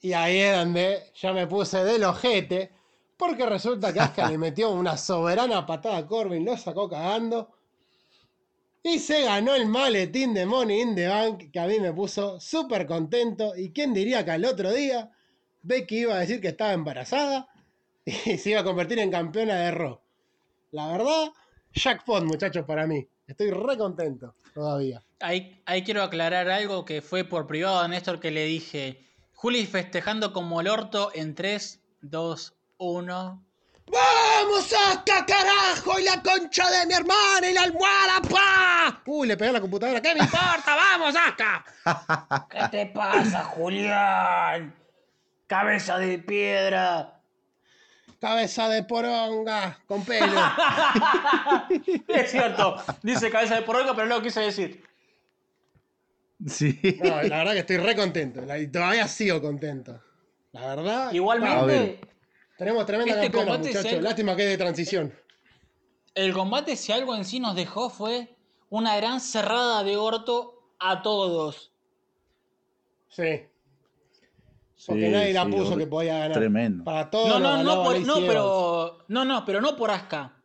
[0.00, 2.72] Y ahí es donde ya me puse del ojete.
[3.18, 7.50] Porque resulta que Asuka le metió una soberana patada a Corbin, lo sacó cagando.
[8.82, 12.40] Y se ganó el maletín de Money in the Bank, que a mí me puso
[12.40, 13.56] súper contento.
[13.56, 15.10] Y quién diría que al otro día
[15.62, 17.48] Becky iba a decir que estaba embarazada
[18.04, 20.00] y se iba a convertir en campeona de Raw.
[20.72, 21.32] La verdad,
[21.72, 23.06] jackpot, muchachos, para mí.
[23.26, 25.02] Estoy re contento todavía.
[25.20, 29.06] Ahí, ahí quiero aclarar algo que fue por privado a Néstor que le dije.
[29.32, 33.44] Juli festejando como el orto en 3, 2, 1.
[33.86, 35.98] ¡Vamos, Asuka, carajo!
[36.00, 39.02] ¡Y la concha de mi hermana y la almohada, pa!
[39.06, 40.00] Uy, le pegué a la computadora.
[40.00, 40.74] ¿Qué me importa?
[40.76, 41.64] ¡Vamos, Asuka!
[42.50, 44.74] ¿Qué te pasa, Julián?
[45.46, 47.20] Cabeza de piedra.
[48.20, 50.40] cabeza de poronga, con pelo.
[52.08, 54.82] Es cierto, dice cabeza de poronga, pero no lo quise decir.
[56.46, 56.80] Sí.
[57.02, 58.42] No, la verdad que estoy re contento.
[58.56, 60.00] Y todavía sigo contento.
[60.52, 61.12] La verdad.
[61.12, 62.00] Igualmente.
[62.58, 64.02] Tenemos tremenda Este campeona, muchachos.
[64.02, 65.14] Lástima que es de transición.
[66.14, 68.36] el combate, si algo en sí nos dejó, fue
[68.70, 71.72] una gran cerrada de orto a todos.
[73.08, 73.42] Sí.
[74.86, 76.32] Porque Sí, nadie la sí, puso que podía ganar.
[76.32, 76.84] Tremendo.
[76.84, 77.28] Para todos.
[77.28, 79.04] No, no, no, por- no, pero.
[79.08, 80.42] No, no, pero no por Asuka.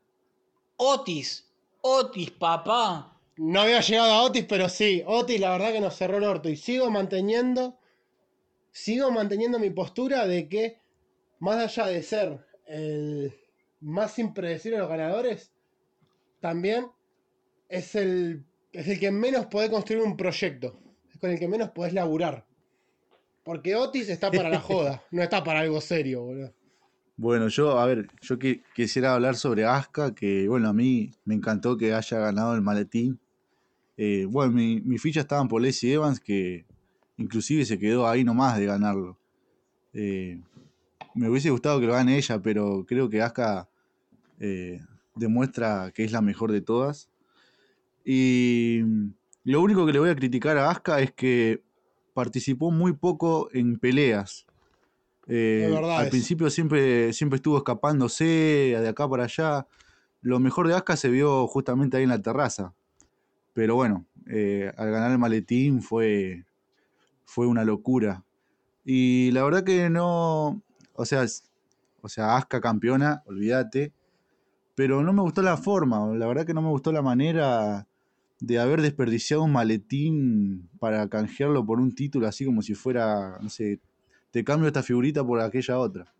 [0.78, 1.49] Otis.
[1.82, 3.14] Otis, papá.
[3.38, 5.03] No había llegado a Otis, pero sí.
[5.05, 6.49] Otis, la verdad que nos cerró el orto.
[6.49, 7.78] Y sigo manteniendo.
[8.72, 10.80] Sigo manteniendo mi postura de que,
[11.39, 13.33] más allá de ser el
[13.79, 15.51] más impredecible de los ganadores,
[16.39, 16.88] también
[17.69, 20.79] es el, es el que menos podés construir un proyecto.
[21.11, 22.45] Es con el que menos podés laburar.
[23.43, 26.53] Porque Otis está para la joda, no está para algo serio, boludo.
[27.15, 31.33] Bueno, yo, a ver, yo qui- quisiera hablar sobre Asuka, que bueno, a mí me
[31.33, 33.19] encantó que haya ganado el maletín.
[33.95, 36.65] Eh, bueno, mi, mi ficha estaban por Lacey Evans, que
[37.17, 39.17] inclusive se quedó ahí nomás de ganarlo.
[39.93, 40.39] Eh,
[41.18, 43.68] me hubiese gustado que lo gane ella, pero creo que Asuka
[44.39, 44.82] eh,
[45.15, 47.09] demuestra que es la mejor de todas.
[48.05, 48.82] Y
[49.43, 51.63] lo único que le voy a criticar a Asuka es que
[52.13, 54.45] participó muy poco en peleas.
[55.28, 58.24] Eh, al principio siempre, siempre estuvo escapándose
[58.80, 59.68] de acá para allá.
[60.22, 62.74] Lo mejor de Asuka se vio justamente ahí en la terraza.
[63.53, 66.45] Pero bueno, eh, al ganar el maletín fue,
[67.26, 68.24] fue una locura.
[68.86, 70.61] Y la verdad que no,
[70.98, 71.26] o sea,
[72.02, 73.93] o sea, Asuka campeona, olvídate.
[74.76, 77.88] Pero no me gustó la forma, la verdad que no me gustó la manera
[78.39, 83.50] de haber desperdiciado un maletín para canjearlo por un título así como si fuera, no
[83.50, 83.80] sé,
[84.30, 86.14] te cambio esta figurita por aquella otra.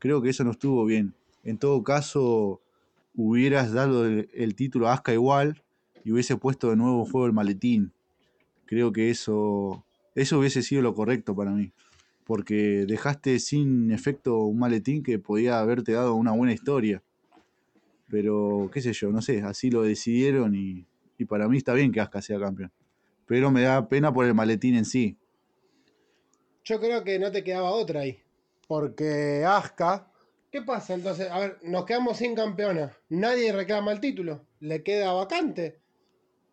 [0.00, 1.14] Creo que eso no estuvo bien.
[1.44, 2.60] En todo caso,
[3.14, 5.62] hubieras dado el, título a igual
[6.04, 7.92] y hubiese puesto de nuevo en juego el maletín.
[8.66, 9.84] Creo que eso,
[10.16, 11.72] eso hubiese sido lo correcto para mí.
[12.24, 17.02] Porque dejaste sin efecto un maletín que podía haberte dado una buena historia.
[18.10, 20.86] Pero, qué sé yo, no sé, así lo decidieron y,
[21.18, 22.72] y para mí está bien que Asuka sea campeón.
[23.26, 25.18] Pero me da pena por el maletín en sí.
[26.64, 28.18] Yo creo que no te quedaba otra ahí.
[28.66, 30.10] Porque Asuka.
[30.50, 31.30] ¿Qué pasa entonces?
[31.30, 32.96] A ver, nos quedamos sin campeona.
[33.08, 34.46] Nadie reclama el título.
[34.60, 35.80] Le queda vacante.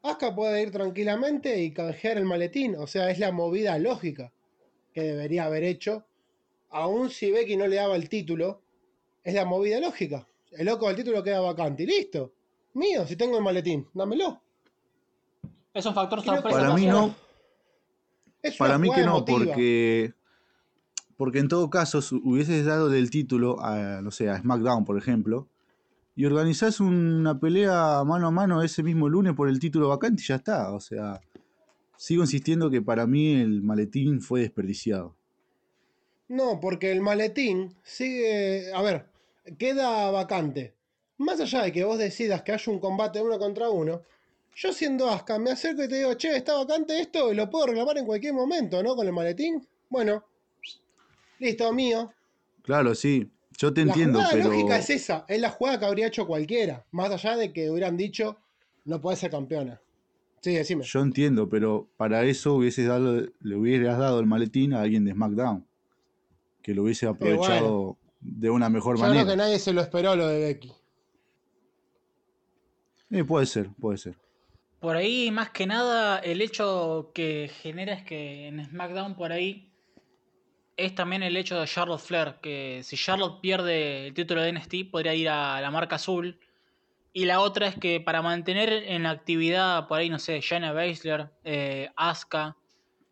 [0.04, 2.76] Asuka puede ir tranquilamente y canjear el maletín.
[2.76, 4.34] O sea, es la movida lógica
[4.94, 6.06] que debería haber hecho.
[6.70, 8.62] Aún si Becky no le daba el título,
[9.24, 10.26] es la movida lógica.
[10.52, 11.84] El loco del título queda vacante.
[11.84, 12.34] Y listo.
[12.74, 14.42] Mío, si tengo el maletín, dámelo.
[15.74, 16.58] Es un factor sorpresa.
[16.58, 17.14] Para mí no,
[18.42, 19.46] Es Para mí que no, emotiva.
[19.46, 20.14] porque,
[21.18, 24.98] porque en todo caso si hubieses dado el título a, no sé, a SmackDown, por
[24.98, 25.48] ejemplo,
[26.16, 30.26] y organizás una pelea mano a mano ese mismo lunes por el título vacante y
[30.26, 30.72] ya está.
[30.74, 31.22] O sea,
[32.02, 35.16] sigo insistiendo que para mí el maletín fue desperdiciado.
[36.30, 38.74] No, porque el maletín sigue.
[38.74, 39.06] A ver,
[39.60, 40.74] queda vacante.
[41.20, 44.02] Más allá de que vos decidas que haya un combate uno contra uno,
[44.56, 47.68] yo siendo Asuka me acerco y te digo, che, está vacante esto y lo puedo
[47.68, 48.96] reclamar en cualquier momento, ¿no?
[48.96, 49.64] Con el maletín.
[49.88, 50.26] Bueno,
[51.38, 52.12] listo, mío.
[52.64, 53.30] Claro, sí,
[53.60, 56.26] yo te la entiendo, jugada pero lógica es esa, es la jugada que habría hecho
[56.26, 56.84] cualquiera.
[56.90, 58.40] Más allá de que hubieran dicho,
[58.86, 59.80] no podés ser campeona.
[60.42, 60.84] Sí, decime.
[60.84, 65.12] yo entiendo, pero para eso hubieses dado, le hubieras dado el maletín a alguien de
[65.12, 65.66] SmackDown,
[66.64, 69.22] que lo hubiese aprovechado de una mejor Yo manera.
[69.24, 70.72] creo que nadie se lo esperó lo de Becky.
[73.12, 74.16] Eh, puede ser, puede ser.
[74.80, 79.72] Por ahí, más que nada, el hecho que genera es que en SmackDown por ahí
[80.78, 84.90] es también el hecho de Charlotte Flair, que si Charlotte pierde el título de NXT
[84.90, 86.40] podría ir a la marca azul.
[87.14, 91.30] Y la otra es que para mantener en actividad por ahí, no sé, Shayna Baszler,
[91.44, 92.56] eh, Asuka,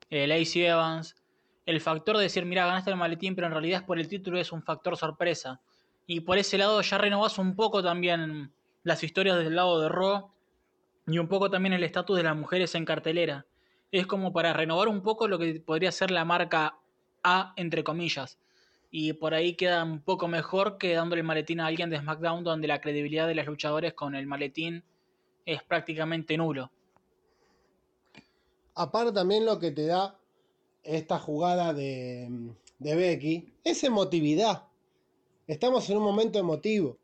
[0.09, 1.15] eh, Lacey Evans,
[1.65, 4.39] el factor de decir, mira, ganaste el maletín, pero en realidad es por el título,
[4.39, 5.59] es un factor sorpresa.
[6.07, 10.31] Y por ese lado ya renovás un poco también las historias del lado de Raw
[11.05, 13.45] y un poco también el estatus de las mujeres en cartelera.
[13.91, 16.79] Es como para renovar un poco lo que podría ser la marca
[17.21, 18.39] A, entre comillas.
[18.91, 22.43] Y por ahí queda un poco mejor que dándole el maletín a alguien de SmackDown,
[22.43, 24.83] donde la credibilidad de los luchadores con el maletín
[25.45, 26.71] es prácticamente nulo.
[28.75, 30.17] Aparte también lo que te da
[30.83, 32.29] esta jugada de,
[32.79, 34.63] de Becky es emotividad.
[35.45, 36.97] Estamos en un momento emotivo.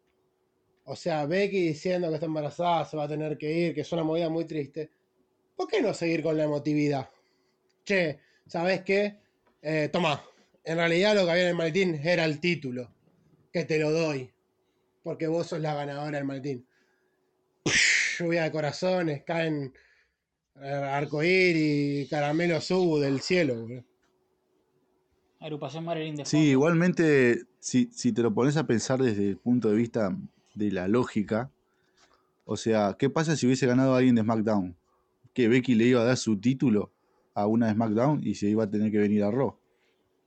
[0.86, 3.92] O sea, Becky diciendo que está embarazada, se va a tener que ir, que es
[3.92, 4.92] una movida muy triste.
[5.56, 7.10] ¿Por qué no seguir con la emotividad?
[7.84, 9.18] Che, ¿sabes qué?
[9.62, 10.22] Eh, toma,
[10.66, 12.92] en realidad lo que había en el maletín era el título.
[13.54, 14.32] que te lo doy.
[15.04, 16.66] Porque vos sos la ganadora del maletín.
[18.20, 19.74] Lluvia de corazones, caen
[20.56, 23.68] arcoíris, caramelo subu del cielo.
[25.40, 26.52] Agrupación Marilyn de Sí, fondo.
[26.52, 30.16] igualmente, si, si te lo pones a pensar desde el punto de vista
[30.54, 31.52] de la lógica,
[32.46, 34.76] o sea, ¿qué pasa si hubiese ganado alguien de SmackDown?
[35.34, 36.92] Que Becky le iba a dar su título
[37.34, 39.58] a una de SmackDown y se iba a tener que venir a Raw.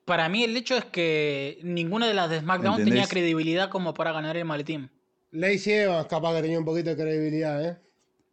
[0.08, 4.10] Para mí el hecho es que ninguna de las de SmackDown tenía credibilidad como para
[4.10, 4.90] ganar el maletín.
[5.32, 7.76] Lacey Evans capaz que tenía un poquito de credibilidad, ¿eh?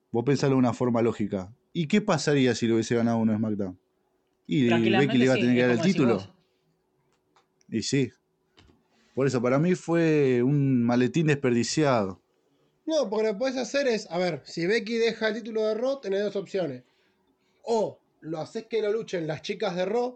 [0.09, 1.53] Vos pensalo de una forma lógica.
[1.73, 3.77] ¿Y qué pasaría si lo hubiese ganado uno de SmackDown?
[4.47, 6.13] Y Becky le iba a sí, tener que dar el título.
[6.13, 6.29] vos.
[7.69, 8.09] Y sí.
[9.13, 12.21] Por eso, para mí fue un maletín desperdiciado.
[12.85, 15.75] No, porque lo que podés hacer es, a ver, si Becky deja el título de
[15.75, 16.83] Raw, tenés dos opciones.
[17.63, 20.15] O lo haces que lo luchen las chicas de Raw,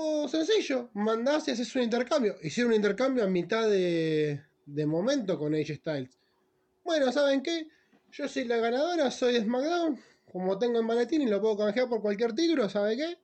[0.00, 2.36] o sencillo, mandás y haces un intercambio.
[2.40, 6.16] Hicieron un intercambio a mitad de, de momento con AJ Styles.
[6.84, 7.66] Bueno, ¿saben qué?
[8.12, 9.98] Yo soy la ganadora, soy de SmackDown.
[10.30, 13.18] Como tengo el maletín y lo puedo canjear por cualquier título, ¿sabe qué?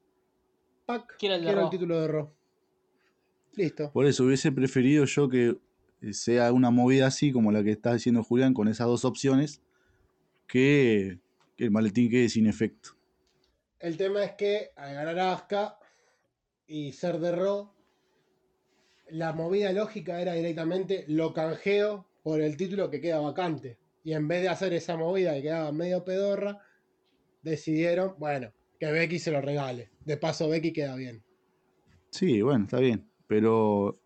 [0.84, 1.70] Pac, Quiero el de quiero el Raw.
[1.70, 2.32] título de Raw.
[3.52, 3.92] Listo.
[3.92, 5.56] Por eso hubiese preferido yo que
[6.12, 9.62] sea una movida así como la que está haciendo Julián con esas dos opciones,
[10.48, 11.20] que,
[11.56, 12.96] que el maletín quede sin efecto.
[13.78, 15.78] El tema es que al ganar a Asuka
[16.66, 17.72] y ser de Raw,
[19.10, 23.78] la movida lógica era directamente lo canjeo por el título que queda vacante.
[24.02, 26.60] Y en vez de hacer esa movida que quedaba medio pedorra,
[27.42, 29.90] decidieron, bueno, que Becky se lo regale.
[30.04, 31.22] De paso, Becky queda bien.
[32.10, 33.08] Sí, bueno, está bien.
[33.26, 34.00] Pero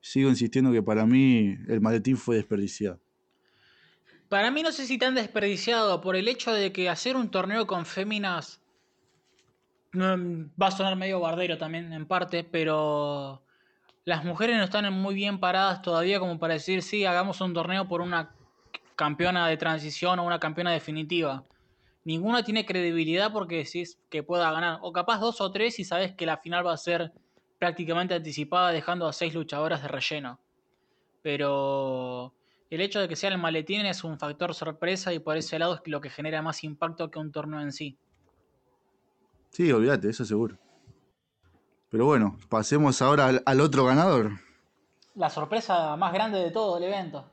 [0.00, 3.00] sigo insistiendo que para mí el maletín fue desperdiciado.
[4.28, 7.66] Para mí no sé si tan desperdiciado por el hecho de que hacer un torneo
[7.66, 8.61] con féminas
[9.94, 13.42] va a sonar medio bardero también en parte, pero
[14.04, 17.86] las mujeres no están muy bien paradas todavía como para decir sí, hagamos un torneo
[17.86, 18.34] por una
[18.96, 21.44] campeona de transición o una campeona definitiva.
[22.04, 24.78] Ninguna tiene credibilidad porque decís que pueda ganar.
[24.82, 27.12] O capaz dos o tres y sabes que la final va a ser
[27.58, 30.40] prácticamente anticipada dejando a seis luchadoras de relleno.
[31.22, 32.34] Pero
[32.70, 35.76] el hecho de que sea el maletín es un factor sorpresa y por ese lado
[35.76, 37.98] es lo que genera más impacto que un torneo en sí.
[39.52, 40.58] Sí, olvídate, eso seguro.
[41.90, 44.32] Pero bueno, pasemos ahora al, al otro ganador.
[45.14, 47.30] La sorpresa más grande de todo el evento.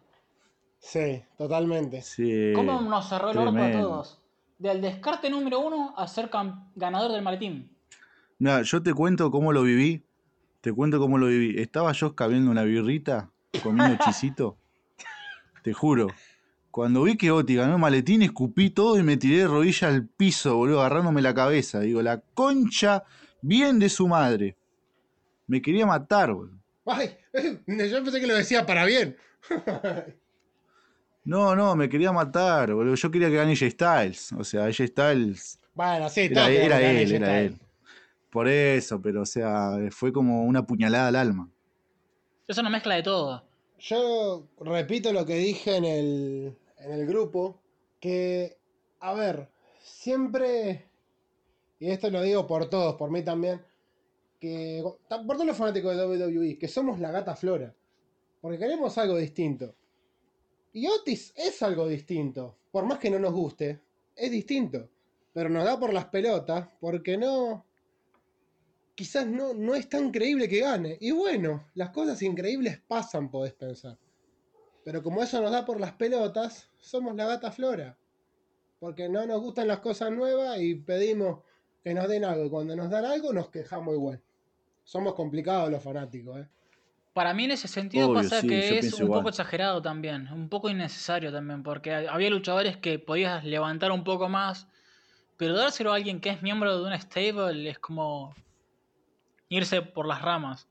[0.79, 2.01] Sí, totalmente.
[2.01, 4.21] Sí, ¿Cómo nos cerró el orto a todos?
[4.57, 6.29] Del descarte número uno a ser
[6.75, 7.73] ganador del maletín.
[8.37, 10.05] Mira, yo te cuento cómo lo viví.
[10.61, 11.61] Te cuento cómo lo viví.
[11.61, 13.29] Estaba yo escabeando una birrita,
[13.63, 14.57] comiendo chisito.
[15.63, 16.07] Te juro.
[16.71, 20.05] Cuando vi que Oti ganó el maletín, escupí todo y me tiré de rodillas al
[20.07, 21.79] piso, boludo, agarrándome la cabeza.
[21.79, 23.03] Digo, la concha
[23.41, 24.55] bien de su madre.
[25.47, 26.57] Me quería matar, boludo.
[26.85, 29.17] Ay, yo pensé que lo decía para bien.
[31.25, 32.95] No, no, me quería matar, boludo.
[32.95, 34.31] Yo quería que gane J Styles.
[34.31, 37.59] O sea, J Styles Bueno, sí, Era, era él, era él.
[38.31, 41.49] Por eso, pero o sea, fue como una puñalada al alma.
[42.47, 43.48] Es una mezcla de todo.
[43.79, 47.61] Yo repito lo que dije en el, en el grupo,
[47.99, 48.57] que,
[48.99, 49.49] a ver,
[49.81, 50.89] siempre,
[51.79, 53.61] y esto lo digo por todos, por mí también,
[54.37, 57.73] que por todos los fanáticos de WWE, que somos la gata flora,
[58.41, 59.73] porque queremos algo distinto.
[60.73, 63.79] Y Otis es algo distinto, por más que no nos guste,
[64.13, 64.89] es distinto,
[65.31, 67.65] pero nos da por las pelotas, porque no,
[68.99, 70.97] quizás no, no es tan creíble que gane.
[70.99, 73.97] Y bueno, las cosas increíbles pasan, podés pensar.
[74.83, 77.97] Pero como eso nos da por las pelotas, somos la gata flora.
[78.77, 81.39] Porque no nos gustan las cosas nuevas y pedimos
[81.81, 82.43] que nos den algo.
[82.43, 84.21] Y cuando nos dan algo, nos quejamos igual.
[84.83, 86.47] Somos complicados los fanáticos, ¿eh?
[87.13, 89.21] Para mí en ese sentido Obvio, pasa sí, que es un igual.
[89.21, 94.27] poco exagerado también, un poco innecesario también, porque había luchadores que podías levantar un poco
[94.27, 94.67] más,
[95.37, 98.35] pero dárselo a alguien que es miembro de un stable es como
[99.49, 100.67] irse por las ramas.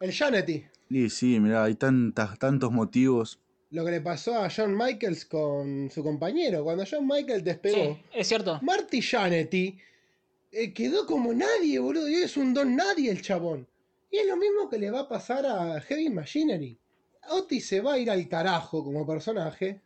[0.00, 0.64] El Janety.
[0.90, 3.40] Y sí, mirá, hay tantas, tantos motivos.
[3.70, 6.64] Lo que le pasó a John Michaels con su compañero.
[6.64, 8.58] Cuando John Michaels despegó, Sí, es cierto.
[8.62, 9.78] Marty Jannetty
[10.52, 12.08] eh, quedó como nadie, boludo.
[12.08, 13.66] Y es un don nadie el chabón.
[14.10, 16.78] Y es lo mismo que le va a pasar a Heavy Machinery.
[17.30, 19.82] Otis se va a ir al carajo como personaje.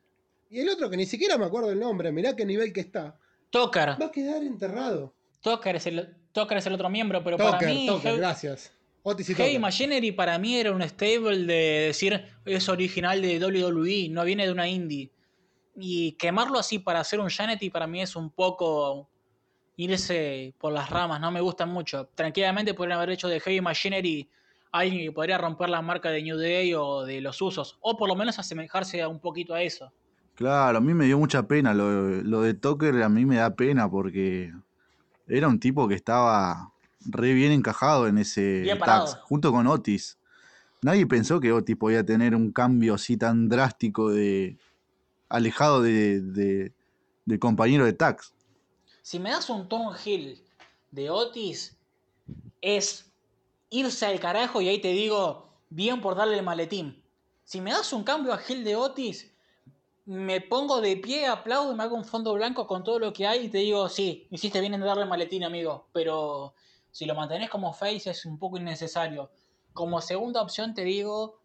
[0.49, 3.19] Y el otro, que ni siquiera me acuerdo el nombre, mirá qué nivel que está,
[3.51, 4.01] Tucker.
[4.01, 5.15] va a quedar enterrado.
[5.41, 8.73] Tucker es el, Tucker es el otro miembro, pero para mí Toker, Heavy- gracias.
[9.05, 9.59] Otis y Heavy.
[9.59, 14.53] Machinery para mí era un stable de decir es original de WWE, no viene de
[14.53, 15.11] una indie.
[15.77, 19.09] Y quemarlo así para hacer un Janety para mí es un poco
[19.77, 22.09] irse por las ramas, no me gusta mucho.
[22.15, 24.29] Tranquilamente podrían haber hecho de Heavy Machinery
[24.71, 28.09] alguien que podría romper la marca de New Day o de los usos, o por
[28.09, 29.93] lo menos asemejarse un poquito a eso.
[30.35, 31.75] Claro, a mí me dio mucha pena.
[31.75, 34.51] Lo, lo de Tucker a mí me da pena porque
[35.29, 36.73] era un tipo que estaba
[37.05, 40.19] re bien encajado en ese tax, junto con Otis.
[40.83, 44.59] Nadie pensó que Otis podía tener un cambio así tan drástico de
[45.29, 46.73] alejado de, de-
[47.39, 48.35] compañero de tax.
[49.03, 50.43] Si me das un Tom Hill
[50.91, 51.77] de Otis,
[52.61, 53.11] es
[53.71, 57.03] irse al carajo y ahí te digo, bien por darle el maletín.
[57.45, 59.32] Si me das un cambio a Hill de Otis,
[60.05, 63.47] me pongo de pie, aplaudo, me hago un fondo blanco con todo lo que hay
[63.47, 65.89] y te digo, sí, hiciste bien en darle maletín, amigo.
[65.93, 66.55] Pero
[66.91, 69.31] si lo mantenés como face es un poco innecesario.
[69.73, 71.41] Como segunda opción te digo,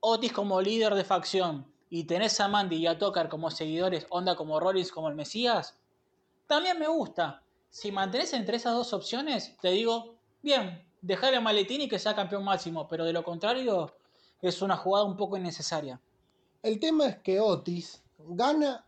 [0.00, 4.36] Otis como líder de facción y tenés a Mandy y a Tucker como seguidores, onda
[4.36, 5.78] como Rollins como el Mesías,
[6.46, 7.42] también me gusta.
[7.68, 12.14] Si mantenés entre esas dos opciones, te digo, bien, dejar el maletín y que sea
[12.14, 13.94] campeón máximo, pero de lo contrario,
[14.40, 16.00] es una jugada un poco innecesaria.
[16.66, 18.84] El tema es que Otis gana.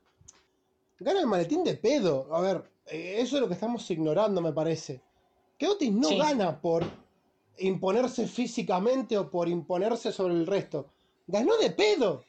[0.99, 2.27] Gana el maletín de pedo.
[2.35, 5.01] A ver, eh, eso es lo que estamos ignorando, me parece.
[5.57, 6.19] Que Otis no Sí.
[6.19, 6.85] gana por
[7.59, 10.91] imponerse físicamente o por imponerse sobre el resto.
[11.27, 12.25] Ganó de pedo.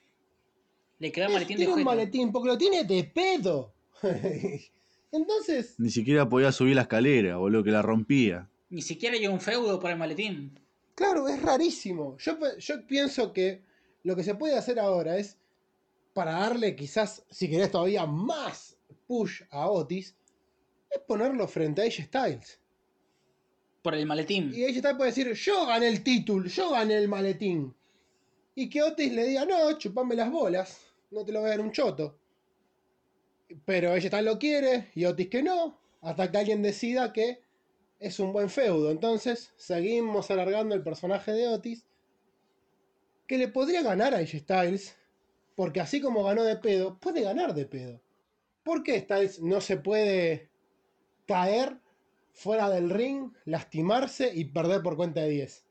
[0.99, 1.95] Le queda el Es- maletín de tiene un ojete.
[1.95, 3.73] maletín porque lo tiene de pedo.
[5.11, 8.49] Entonces, Ni siquiera podía subir la escalera, boludo, que la rompía.
[8.69, 10.59] Ni siquiera hay un feudo por el maletín.
[10.93, 12.17] claro, es rarísimo.
[12.19, 13.63] Yo, yo pienso que
[14.03, 15.38] lo que se puede hacer ahora es,
[16.13, 20.15] para darle quizás, si querés todavía más push a Otis,
[20.89, 22.59] es ponerlo frente a AJ Styles.
[23.81, 24.51] Por el maletín.
[24.53, 27.73] Y AJ Styles puede decir, yo gané el título, yo gané el maletín.
[28.55, 30.81] Y que Otis le diga, no, chupame las bolas,
[31.11, 32.19] no te lo voy a dar un choto.
[33.65, 37.41] Pero AJ Styles lo quiere y Otis que no, hasta que alguien decida que
[37.99, 38.91] es un buen feudo.
[38.91, 41.85] Entonces seguimos alargando el personaje de Otis,
[43.27, 44.98] que le podría ganar a AJ Styles,
[45.59, 47.99] porque así como ganó de pedo, puede ganar de pedo.
[48.63, 50.47] ¿Por qué Styles no se puede
[51.27, 51.81] caer
[52.31, 55.65] fuera del ring, lastimarse y perder por cuenta de 10?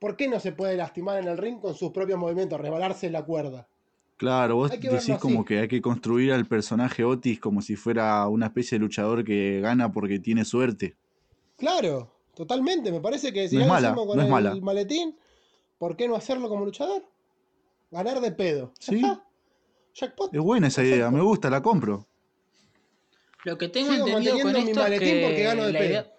[0.00, 3.12] ¿Por qué no se puede lastimar en el ring con sus propios movimientos, rebalarse en
[3.12, 3.68] la cuerda?
[4.16, 8.46] Claro, vos decís como que hay que construir al personaje Otis como si fuera una
[8.46, 10.96] especie de luchador que gana porque tiene suerte.
[11.58, 12.90] Claro, totalmente.
[12.90, 15.16] Me parece que si No ya lo con no el maletín,
[15.78, 17.04] ¿por qué no hacerlo como luchador?
[17.92, 18.72] Ganar de pedo.
[18.80, 19.00] Sí.
[19.94, 20.34] Jackpot.
[20.34, 22.08] Es buena esa idea, me gusta, la compro.
[23.44, 25.78] Lo que tengo Sigo entendido con mi esto es maletín que porque gano de la
[25.78, 25.90] pedo.
[25.90, 26.12] idea-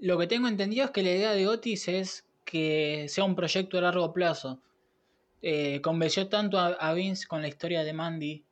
[0.00, 3.78] Lo que tengo entendido es que la idea de Otis es que sea un proyecto
[3.78, 4.60] a largo plazo.
[5.42, 8.44] Eh, convenció tanto a, a Vince con la historia de Mandy,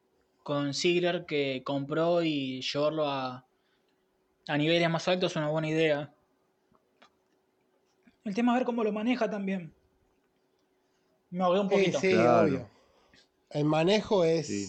[0.44, 3.44] con Ziggler, que compró y llevarlo a,
[4.46, 6.12] a niveles más altos es una buena idea.
[8.24, 9.72] El tema es ver cómo lo maneja también.
[11.30, 12.00] Me ahogué un Eh, poquito.
[12.00, 12.46] sí, Claro.
[12.46, 12.68] obvio.
[13.50, 14.68] El manejo es Sí.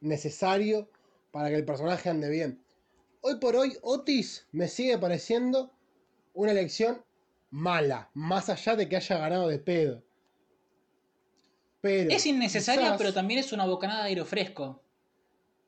[0.00, 0.88] necesario
[1.30, 2.62] para que el personaje ande bien.
[3.20, 5.70] Hoy por hoy, Otis me sigue pareciendo
[6.34, 7.04] una elección
[7.50, 10.02] mala, más allá de que haya ganado de pedo.
[11.80, 14.80] Pero, Es innecesaria, quizás- pero también es una bocanada de aire fresco.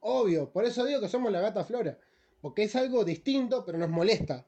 [0.01, 1.99] Obvio, por eso digo que somos la gata flora.
[2.41, 4.47] Porque es algo distinto, pero nos molesta.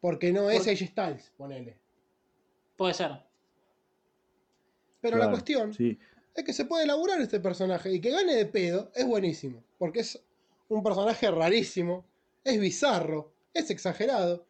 [0.00, 1.78] Porque no es Por- AJ Styles, ponele.
[2.76, 3.10] Puede ser.
[5.04, 5.98] Pero la cuestión Sí.
[6.34, 9.62] es que se puede elaborar este personaje y que gane de pedo es buenísimo.
[9.78, 10.18] Porque es
[10.68, 12.06] un personaje rarísimo,
[12.42, 14.46] es bizarro, es exagerado.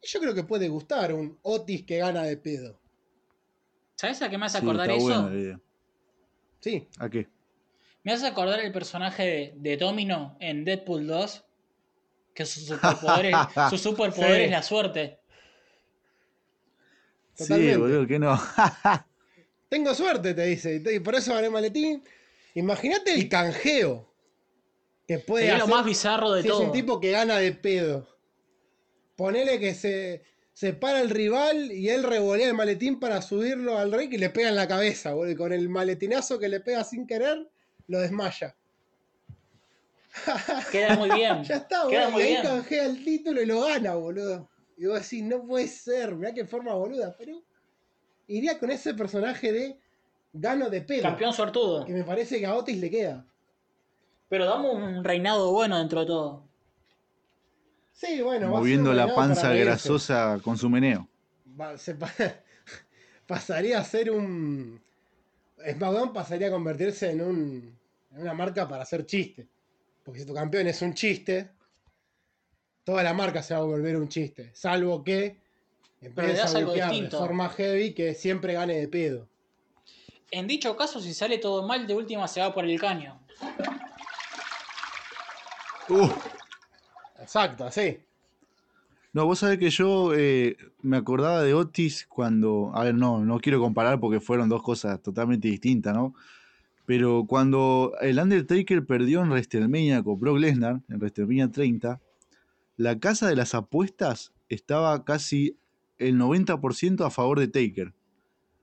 [0.00, 2.78] Y yo creo que puede gustar un Otis que gana de pedo.
[3.96, 5.22] ¿Sabes a qué me hace Sí, acordar está eso?
[5.22, 5.60] buena.
[6.60, 7.26] Sí, ¿A qué?
[8.04, 11.44] Me hace acordar el personaje de, de Domino en Deadpool 2.
[12.32, 13.34] Que su superpoder, es,
[13.70, 14.42] su superpoder Sí.
[14.44, 15.18] es la suerte.
[17.34, 18.38] Sí, boludo, que no.
[19.70, 20.82] tengo suerte, te dice.
[20.92, 22.04] Y por eso gané maletín.
[22.54, 24.12] Imagínate el canjeo
[25.08, 26.60] que puede Sería lo hacer más bizarro de si todo.
[26.60, 28.06] es un tipo que gana de pedo.
[29.16, 33.92] Ponele que se, se para el rival y él revolea el maletín para subirlo al
[33.92, 35.32] rey y le pega en la cabeza, boludo.
[35.32, 37.48] Y con el maletinazo que le pega sin querer,
[37.86, 38.56] lo desmaya.
[40.72, 41.44] Queda muy bien.
[41.44, 42.10] Ya está, Queda boludo.
[42.10, 42.42] muy Y ahí bien.
[42.42, 44.50] canjea el título y lo gana, boludo.
[44.76, 47.42] Y vos decís, no puede ser, mirá qué forma boluda, pero
[48.36, 49.78] iría con ese personaje de
[50.32, 51.02] gano de pedo.
[51.02, 51.84] Campeón suertudo.
[51.84, 53.26] Que me parece que a Otis le queda.
[54.28, 56.48] Pero damos un reinado bueno dentro de todo.
[57.92, 61.08] Sí, bueno, va a ser Moviendo la panza grasosa con su meneo.
[61.60, 62.12] Va- se pa-
[63.26, 64.80] pasaría a ser un.
[65.58, 67.78] SmackDown pasaría a convertirse en, un,
[68.12, 69.46] en una marca para hacer chiste.
[70.02, 71.50] Porque si tu campeón es un chiste,
[72.84, 74.50] toda la marca se va a volver un chiste.
[74.54, 75.36] Salvo que
[76.00, 77.18] Empieza das a algo buquear de distinto.
[77.18, 79.28] forma heavy que siempre gane de pedo.
[80.30, 83.20] En dicho caso, si sale todo mal, de última se va por el caño.
[85.88, 86.08] Uh,
[87.20, 87.98] Exacto, así.
[89.12, 92.70] no, vos sabés que yo eh, me acordaba de Otis cuando.
[92.74, 96.14] A ver, no, no quiero comparar porque fueron dos cosas totalmente distintas, ¿no?
[96.86, 102.00] Pero cuando el Undertaker perdió en WrestleMania con Brock Lesnar, en WrestleMania 30,
[102.76, 105.56] la casa de las apuestas estaba casi
[106.00, 107.92] el 90% a favor de Taker.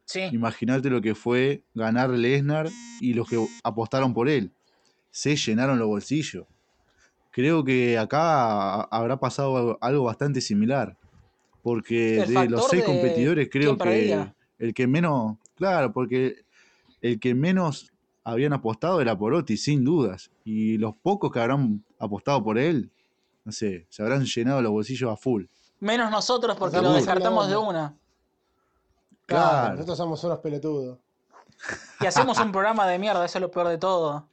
[0.06, 0.22] Sí.
[0.32, 2.70] Imagínate lo que fue ganar Lesnar
[3.00, 4.52] y los que apostaron por él.
[5.12, 6.46] Se llenaron los bolsillos.
[7.32, 10.98] Creo que acá habrá pasado algo bastante similar.
[11.62, 14.28] Porque El de los seis de competidores, creo que
[14.60, 15.38] el que menos.
[15.56, 16.38] Claro, porque
[17.02, 17.92] el que menos
[18.24, 20.32] habían apostado era por Otis, sin dudas.
[20.46, 22.90] Y los pocos que habrán apostado por él,
[23.44, 25.46] no sé, se habrán llenado los bolsillos a full.
[25.80, 27.98] Menos nosotros porque Estamos lo descartamos de una.
[29.26, 29.74] Claro, Claro.
[29.74, 31.00] nosotros somos unos pelotudos.
[32.00, 34.28] Y hacemos un programa de mierda, eso es lo peor de todo.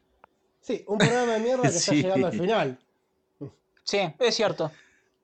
[0.61, 2.79] Sí, un programa de mierda que está llegando al final.
[3.83, 4.71] Sí, es cierto.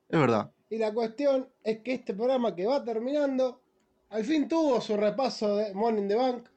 [0.09, 0.51] Es verdad.
[0.69, 3.61] Y la cuestión es que este programa que va terminando,
[4.11, 6.49] al fin tuvo su repaso de in the Bank.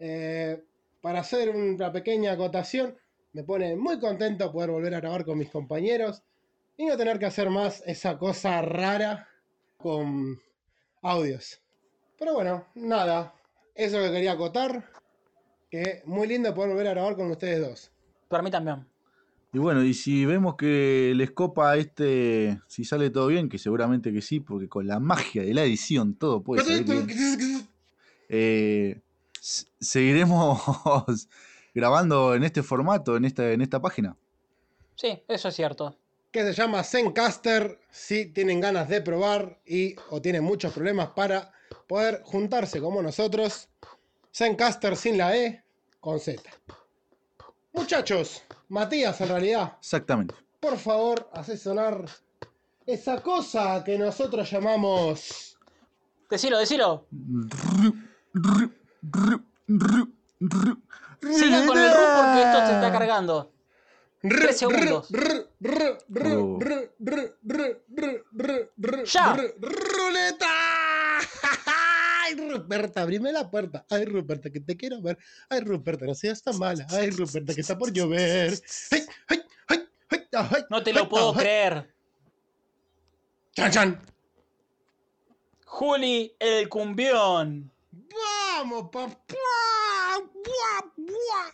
[0.00, 0.64] Eh,
[1.00, 2.96] para hacer una pequeña acotación,
[3.32, 6.22] me pone muy contento poder volver a grabar con mis compañeros
[6.78, 9.28] y no tener que hacer más esa cosa rara
[9.76, 10.40] con
[11.02, 11.60] audios.
[12.18, 13.34] Pero bueno, nada,
[13.74, 14.88] eso que quería acotar,
[15.70, 17.90] que muy lindo poder volver a grabar con ustedes dos.
[18.28, 18.86] Para mí también.
[19.52, 24.12] Y bueno, y si vemos que les copa este, si sale todo bien, que seguramente
[24.12, 27.06] que sí, porque con la magia de la edición todo puede salir bien.
[28.28, 29.00] eh,
[29.40, 30.60] seguiremos
[31.74, 34.16] grabando en este formato, en esta, en esta página.
[34.94, 35.96] Sí, eso es cierto.
[36.30, 41.52] Que se llama Zencaster si tienen ganas de probar y o tienen muchos problemas para
[41.86, 43.68] poder juntarse como nosotros.
[44.34, 45.64] Zencaster sin la E,
[46.00, 46.42] con Z.
[47.72, 50.34] Muchachos, Matías en realidad, Exactamente.
[50.60, 52.04] por favor, hace sonar
[52.86, 55.56] esa cosa que nosotros llamamos...
[56.30, 57.06] Decilo, decilo.
[61.20, 63.52] Sigan con el RU porque esto se está cargando.
[64.20, 65.08] Tres segundos.
[65.10, 66.58] Oh.
[69.04, 69.36] ¡Ya!
[69.60, 70.46] ¡Ruleta!
[71.66, 73.86] ¡Ay, Ruperta, abrime la puerta!
[73.88, 75.18] ¡Ay, Ruperta, que te quiero ver!
[75.48, 76.86] ¡Ay, Ruperta, no seas tan mala!
[76.90, 78.60] ¡Ay, Ruperta, que está por llover!
[78.90, 80.64] ¡Ay, ay, ay, ay, ay!
[80.68, 81.38] No te lo ay, puedo ay!
[81.38, 81.94] creer.
[83.54, 84.02] ¡Chan, chan!
[85.64, 87.72] Juli, el cumbión.
[87.92, 89.16] ¡Vamos, papá!
[89.28, 91.52] ¡Buah, buah!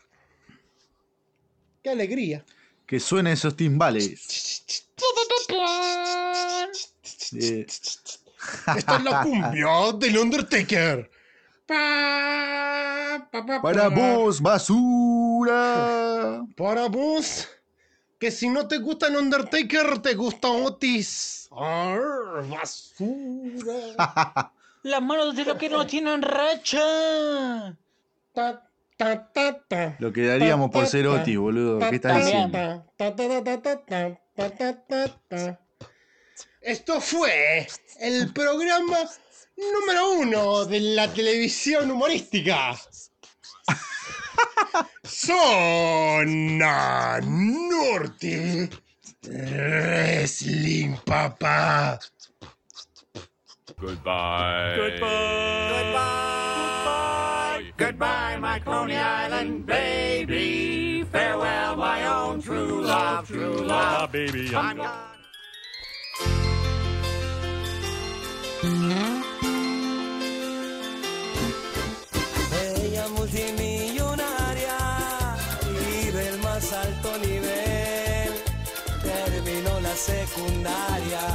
[1.85, 2.43] ¡Qué alegría!
[2.87, 4.64] Que suenen esos timbales.
[7.34, 9.68] Eh, Esta es la cumbia
[9.99, 11.11] del Undertaker.
[11.67, 13.95] Pa, pa, pa, para pa.
[13.95, 16.42] vos, basura.
[16.57, 17.49] Para vos.
[18.18, 21.50] Que si no te gusta el Undertaker, te gusta Otis.
[21.54, 24.53] Arr, basura.
[24.84, 27.76] Las manos de lo que no tienen racha.
[28.33, 28.71] Ta,
[29.99, 31.80] lo que daríamos por ser Otis, boludo.
[31.91, 32.87] ¿Qué estás diciendo?
[36.61, 37.66] Esto fue
[38.00, 38.99] el programa
[39.57, 42.76] número uno de la televisión humorística.
[45.04, 46.71] Zona
[47.21, 48.71] Norte
[49.22, 51.99] Wrestling, papá.
[53.79, 54.76] Goodbye.
[54.76, 55.00] Goodbye.
[55.71, 56.63] Goodbye.
[57.76, 61.03] Goodbye, my Coney Island baby.
[61.11, 64.55] Farewell, my own true love, true love, baby.
[64.55, 65.11] I'm gone.
[72.53, 74.79] Ella multimillonaria
[75.67, 78.33] y del más alto nivel
[79.03, 81.34] terminó la secundaria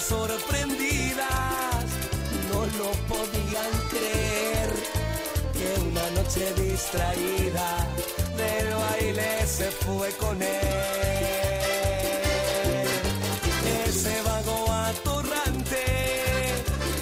[0.00, 1.84] Sorprendidas
[2.52, 4.70] no lo podían creer
[5.52, 7.86] que una noche distraída
[8.36, 10.50] del baile se fue con él.
[13.86, 15.84] Ese vago atorrante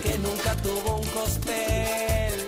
[0.02, 2.47] que nunca tuvo un costel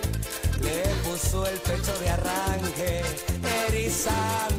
[0.61, 3.01] le puso el pecho de arranque,
[3.67, 4.54] erizándole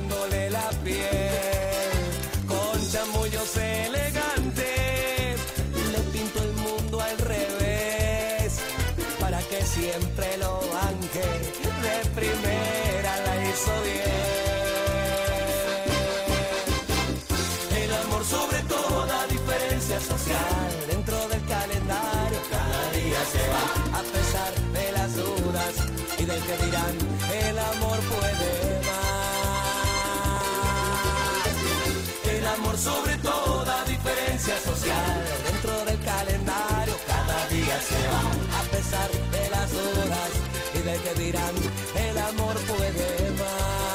[26.36, 26.94] y del que dirán
[27.48, 29.46] el amor puede más.
[32.36, 38.22] El amor sobre toda diferencia social dentro del calendario cada día se va
[38.60, 40.30] a pesar de las dudas
[40.74, 41.54] y del que dirán
[42.08, 43.85] el amor puede más,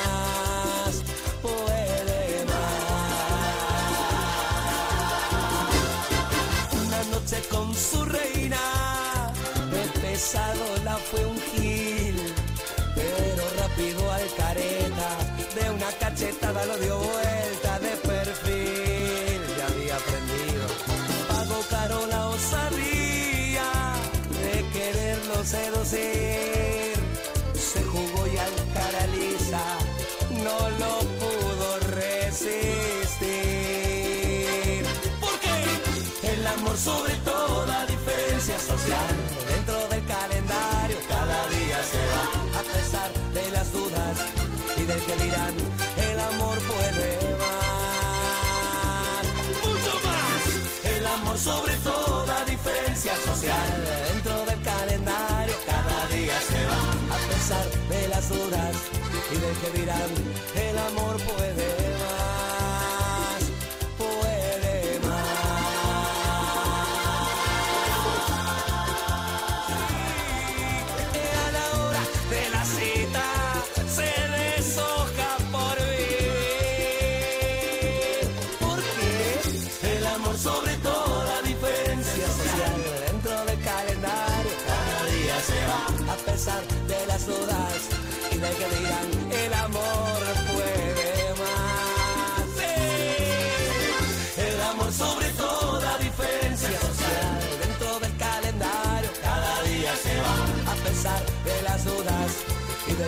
[13.90, 15.10] al careta,
[15.56, 20.68] de una cachetada lo dio vuelta de perfil, ya había aprendido,
[21.28, 23.70] pagó caro la osadía
[24.44, 26.94] de quererlo seducir,
[27.56, 29.64] se jugó y al cara lisa
[30.44, 33.26] no lo pudo resistir.
[35.20, 39.16] Porque el amor sobre toda diferencia social
[45.20, 49.24] el amor puede más.
[49.64, 50.42] Mucho más.
[50.96, 56.84] El amor sobre toda diferencia social dentro del calendario cada día se va
[57.16, 58.76] a pesar de las dudas
[59.32, 60.12] y del que dirán
[60.56, 61.70] el amor puede
[62.00, 62.01] más,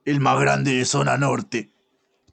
[0.05, 1.70] El más grande de zona norte.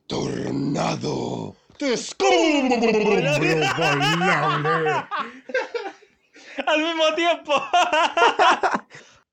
[0.08, 1.56] Tornado.
[6.66, 7.54] Al mismo tiempo.